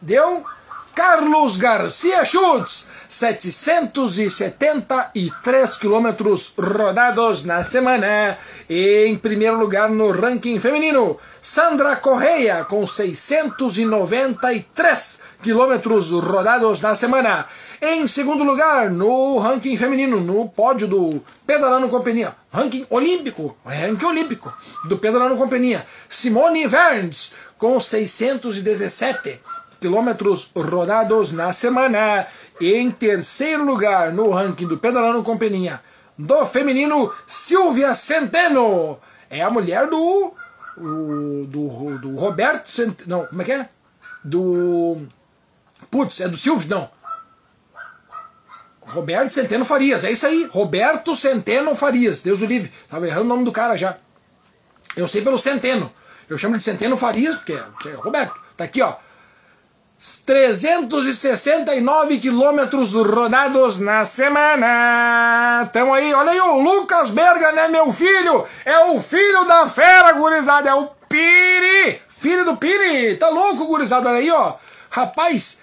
[0.00, 0.44] Deu.
[0.94, 8.36] Carlos Garcia Schultz, 773 quilômetros rodados na semana.
[8.68, 17.46] E em primeiro lugar no ranking feminino, Sandra Correia, com 693 quilômetros rodados na semana.
[17.80, 24.52] Em segundo lugar, no ranking feminino, no pódio do Pedalando Companhia, ranking olímpico, ranking olímpico
[24.88, 29.40] do Pedalando Companhia, Simone Verns, com 617
[29.80, 32.26] quilômetros rodados na semana.
[32.60, 35.80] Em terceiro lugar no ranking do Pedalando Companhia
[36.18, 38.98] do feminino, Silvia Centeno.
[39.30, 40.34] É a mulher do.
[40.76, 43.08] Do, do Roberto Centeno.
[43.08, 43.68] Não, como é que é?
[44.24, 45.06] Do.
[45.90, 46.68] Putz, é do Silvio?
[46.68, 46.90] Não.
[48.82, 50.48] Roberto Centeno Farias, é isso aí.
[50.50, 52.72] Roberto Centeno Farias, Deus o livre.
[52.88, 53.96] Tava errando o nome do cara já.
[54.96, 55.92] Eu sei pelo Centeno.
[56.28, 58.34] Eu chamo de Centeno Farias, porque é, é Roberto.
[58.56, 58.94] Tá aqui, ó.
[59.98, 65.68] 369 quilômetros rodados na semana.
[65.72, 68.44] Tamo aí, olha aí o Lucas Berga, né, meu filho?
[68.64, 72.00] É o filho da fera, gurizada, é o Piri.
[72.08, 73.16] Filho do Piri.
[73.16, 74.54] Tá louco, gurizada, olha aí, ó.
[74.88, 75.58] Rapaz,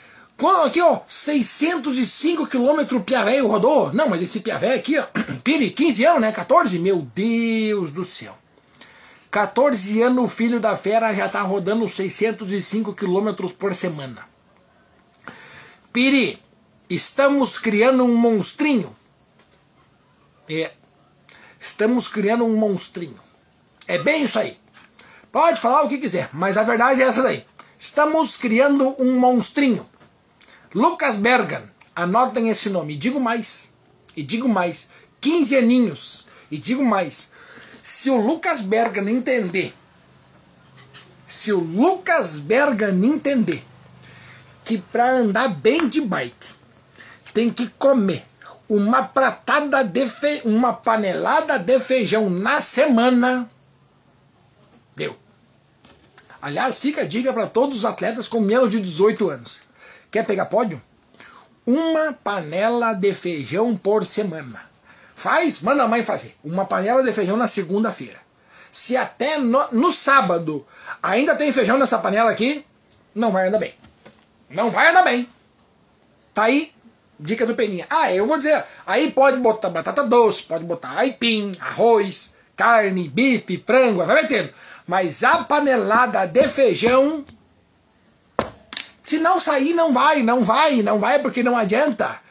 [0.66, 3.94] aqui, ó, 605 quilômetros Piavé rodou.
[3.94, 5.06] Não, mas esse Piavé aqui, ó,
[5.46, 6.78] Piri, 15 anos, né, 14?
[6.80, 8.36] Meu Deus do céu.
[9.36, 14.24] 14 anos o filho da fera já tá rodando 605 quilômetros por semana.
[15.92, 16.40] Piri,
[16.90, 18.96] estamos criando um monstrinho.
[20.48, 20.72] É.
[21.60, 23.20] Estamos criando um monstrinho.
[23.86, 24.58] É bem isso aí.
[25.34, 27.46] Pode falar o que quiser, mas a verdade é essa daí.
[27.78, 29.86] Estamos criando um monstrinho.
[30.74, 31.64] Lucas Bergan,
[31.94, 32.94] anotem esse nome.
[32.94, 33.70] E digo mais.
[34.16, 34.88] E digo mais.
[35.20, 36.26] 15 aninhos.
[36.50, 37.35] E digo mais.
[37.88, 39.72] Se o Lucas Bergan entender,
[41.28, 43.64] se o Lucas Bergan entender
[44.64, 46.48] que para andar bem de bike
[47.32, 48.26] tem que comer
[48.68, 50.42] uma pratada de fe...
[50.46, 53.48] uma panelada de feijão na semana,
[54.96, 55.16] deu.
[56.42, 59.62] Aliás, fica a dica para todos os atletas com menos de 18 anos.
[60.10, 60.82] Quer pegar pódio?
[61.64, 64.74] Uma panela de feijão por semana.
[65.16, 66.36] Faz, manda a mãe fazer.
[66.44, 68.20] Uma panela de feijão na segunda-feira.
[68.70, 70.68] Se até no, no, sábado
[71.02, 72.66] ainda tem feijão nessa panela aqui,
[73.16, 73.74] não vai andar bem.
[74.50, 75.28] Não vai andar bem.
[76.34, 76.74] Tá aí,
[77.18, 77.88] dica do Peninha.
[77.90, 83.64] Ah, eu vou dizer, aí pode botar batata doce, pode botar aipim, arroz, carne, bife,
[83.66, 84.50] frango, vai metendo.
[84.86, 87.24] Mas a panelada de feijão,
[89.02, 92.25] se não sair, não vai, não vai, não vai, porque não adianta.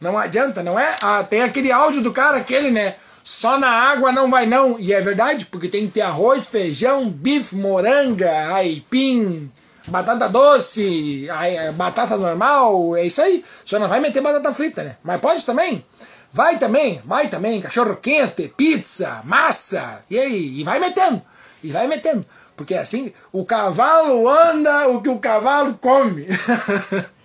[0.00, 0.96] Não adianta, não é?
[1.02, 2.94] Ah, tem aquele áudio do cara, aquele, né?
[3.22, 4.80] Só na água não vai não.
[4.80, 9.50] E é verdade, porque tem que ter arroz, feijão, bife, moranga, aipim,
[9.86, 11.28] batata doce,
[11.74, 13.44] batata normal, é isso aí.
[13.64, 14.96] Só não vai meter batata frita, né?
[15.02, 15.84] Mas pode também.
[16.32, 21.20] Vai também, vai também, cachorro quente, pizza, massa, e aí, e vai metendo,
[21.62, 22.24] e vai metendo.
[22.56, 26.26] Porque assim, o cavalo anda o que o cavalo come.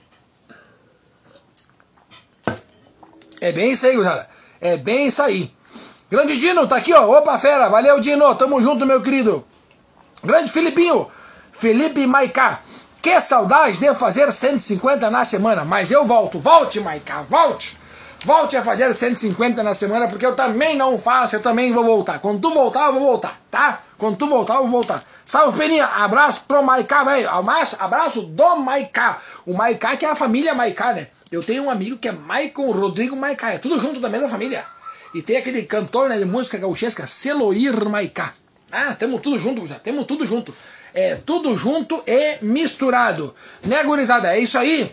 [3.42, 4.28] É bem isso aí, gurizada.
[4.62, 5.52] É bem isso aí.
[6.10, 7.18] Grande Dino, tá aqui, ó.
[7.18, 7.68] Opa, fera.
[7.70, 8.34] Valeu, Dino.
[8.36, 9.46] Tamo junto, meu querido.
[10.24, 11.08] Grande Filipinho.
[11.52, 12.62] Felipe Maicá.
[13.02, 15.64] Que saudade de fazer 150 na semana.
[15.66, 16.40] Mas eu volto.
[16.40, 17.24] Volte, Maicá.
[17.30, 17.78] Volte.
[18.26, 22.18] Volte a fazer 150 na semana, porque eu também não faço, eu também vou voltar.
[22.18, 23.84] Quando tu voltar, eu vou voltar, tá?
[23.98, 25.04] Quando tu voltar, eu vou voltar.
[25.26, 25.86] Salve, Peninha.
[25.86, 27.30] Abraço pro Maicá, velho.
[27.30, 29.22] Abraço, abraço do Maicá.
[29.46, 31.08] O Maicá que é a família Maicá, né?
[31.32, 33.52] Eu tenho um amigo que é Maicon Rodrigo Maicá.
[33.52, 34.66] É tudo junto da mesma família.
[35.14, 38.34] E tem aquele cantor né, de música gauchesca, Celoir Maicá.
[38.72, 39.76] Ah, temos tudo junto, já.
[39.76, 40.54] Temos tudo junto.
[40.94, 43.34] É tudo junto e misturado.
[43.64, 44.36] Né, gurizada?
[44.36, 44.92] É isso aí.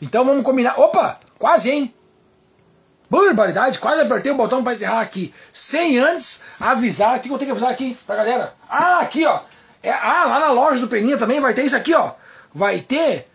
[0.00, 0.78] Então vamos combinar.
[0.78, 1.92] Opa, quase, hein?
[3.10, 5.32] Barbaridade, quase apertei o botão para encerrar aqui.
[5.52, 7.16] Sem antes avisar.
[7.16, 8.52] O que eu tenho que avisar aqui pra galera?
[8.68, 9.40] Ah, aqui, ó.
[9.82, 12.12] É, ah, lá na loja do Peninha também vai ter isso aqui, ó.
[12.54, 13.26] Vai ter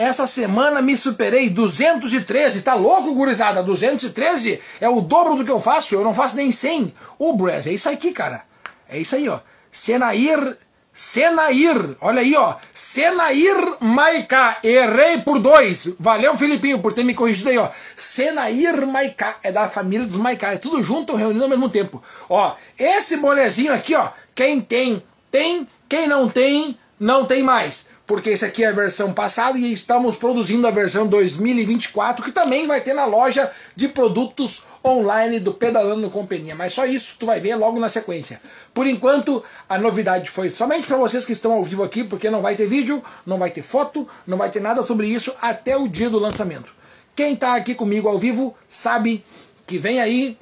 [0.00, 2.62] essa semana me superei 213.
[2.62, 3.62] Tá louco, gurizada?
[3.62, 5.94] 213 é o dobro do que eu faço.
[5.94, 6.94] Eu não faço nem 100.
[7.18, 8.42] Ô, Brez, é isso aqui, cara.
[8.88, 9.38] É isso aí, ó.
[9.70, 10.56] Senair.
[10.92, 11.96] Senair.
[12.00, 12.54] Olha aí, ó.
[12.72, 14.58] Senair Maiká.
[14.62, 15.94] Errei por dois.
[15.98, 17.68] Valeu, Filipinho, por ter me corrigido aí, ó.
[17.96, 19.36] Senair Maiká.
[19.42, 20.52] É da família dos Maiká.
[20.52, 22.02] É tudo junto, reunido ao mesmo tempo.
[22.28, 24.08] Ó, esse bonezinho aqui, ó.
[24.34, 25.66] Quem tem, tem.
[25.88, 27.86] Quem não tem, não tem mais.
[28.10, 32.66] Porque esse aqui é a versão passada e estamos produzindo a versão 2024, que também
[32.66, 36.56] vai ter na loja de produtos online do Pedalando Companhia.
[36.56, 38.40] Mas só isso tu vai ver logo na sequência.
[38.74, 42.42] Por enquanto, a novidade foi somente para vocês que estão ao vivo aqui, porque não
[42.42, 45.86] vai ter vídeo, não vai ter foto, não vai ter nada sobre isso até o
[45.86, 46.74] dia do lançamento.
[47.14, 49.24] Quem está aqui comigo ao vivo sabe
[49.68, 50.36] que vem aí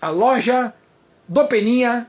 [0.00, 0.72] a loja
[1.28, 2.06] do Peninha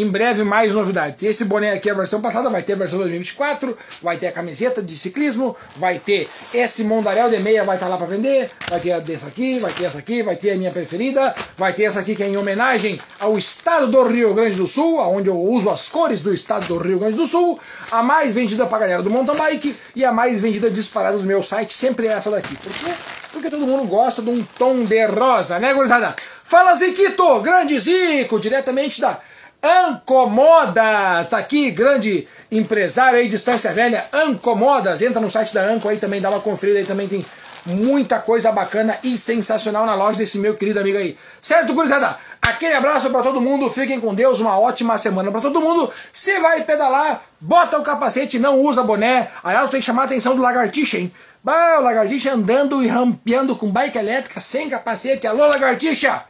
[0.00, 1.22] em breve mais novidades.
[1.24, 4.32] Esse boné aqui é a versão passada, vai ter a versão 2024, vai ter a
[4.32, 8.48] camiseta de ciclismo, vai ter esse Mondarel de meia, vai estar tá lá para vender,
[8.68, 11.84] vai ter dessa aqui, vai ter essa aqui, vai ter a minha preferida, vai ter
[11.84, 15.36] essa aqui que é em homenagem ao estado do Rio Grande do Sul, onde eu
[15.36, 17.58] uso as cores do estado do Rio Grande do Sul,
[17.90, 21.42] a mais vendida para galera do mountain bike e a mais vendida disparada do meu
[21.42, 22.54] site sempre é essa daqui.
[22.56, 22.92] Por quê?
[23.32, 26.14] Porque todo mundo gosta de um tom de rosa, né, gurizada?
[26.44, 29.20] Fala Ziquito, grande Zico, diretamente da
[29.62, 35.96] Ancomodas, tá aqui, grande empresário aí, Distância Velha, Ancomodas, entra no site da Anco aí
[35.96, 37.26] também, dá uma conferida aí, também tem
[37.66, 41.18] muita coisa bacana e sensacional na loja desse meu querido amigo aí.
[41.42, 42.16] Certo, gurizada?
[42.40, 45.90] Aquele abraço para todo mundo, fiquem com Deus, uma ótima semana para todo mundo.
[46.12, 49.28] Se vai pedalar, bota o capacete, não usa boné.
[49.42, 51.12] Aliás, tem que chamar a atenção do lagartixa, hein?
[51.42, 55.26] Bah, o lagartixa andando e rampeando com bike elétrica sem capacete.
[55.26, 56.22] Alô, lagartixa!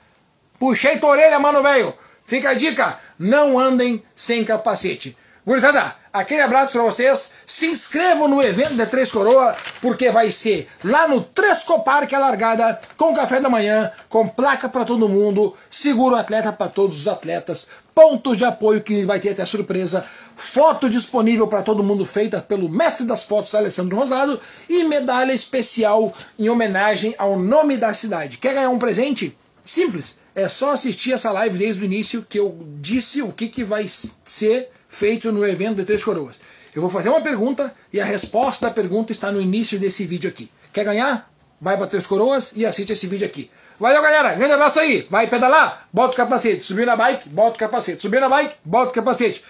[0.59, 1.95] Puxei tua orelha, mano, velho!
[2.29, 5.17] Fica a dica, não andem sem capacete.
[5.47, 7.33] Gurizada, aquele abraço para vocês.
[7.47, 12.19] Se inscrevam no evento da Três Coroa, porque vai ser lá no Tresco Parque a
[12.19, 17.09] largada, com café da manhã, com placa para todo mundo, seguro atleta para todos os
[17.09, 20.05] atletas, pontos de apoio que vai ter até surpresa,
[20.37, 26.13] foto disponível para todo mundo feita pelo mestre das fotos Alessandro Rosado e medalha especial
[26.39, 28.37] em homenagem ao nome da cidade.
[28.37, 29.35] Quer ganhar um presente?
[29.65, 33.65] Simples é só assistir essa live desde o início que eu disse o que, que
[33.65, 36.37] vai ser feito no evento de Três Coroas.
[36.75, 40.31] Eu vou fazer uma pergunta e a resposta da pergunta está no início desse vídeo
[40.31, 40.49] aqui.
[40.73, 41.29] Quer ganhar?
[41.61, 43.51] Vai para Três Coroas e assiste esse vídeo aqui.
[43.81, 44.35] Valeu, galera.
[44.35, 45.09] Grande abraço aí.
[45.11, 45.89] Vai pedalar?
[45.93, 46.65] Bota o capacete.
[46.65, 47.29] Subiu na bike?
[47.29, 48.01] Bota o capacete.
[48.01, 48.55] Subiu na bike?
[48.65, 49.43] Bota o capacete.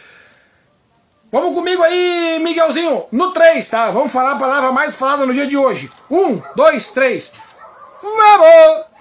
[1.30, 3.05] Vamos comigo aí, Miguelzinho.
[3.12, 3.91] No 3, tá?
[3.91, 5.91] Vamos falar a palavra mais falada no dia de hoje.
[6.11, 7.30] Um, dois, três.
[8.03, 8.98] Vamos!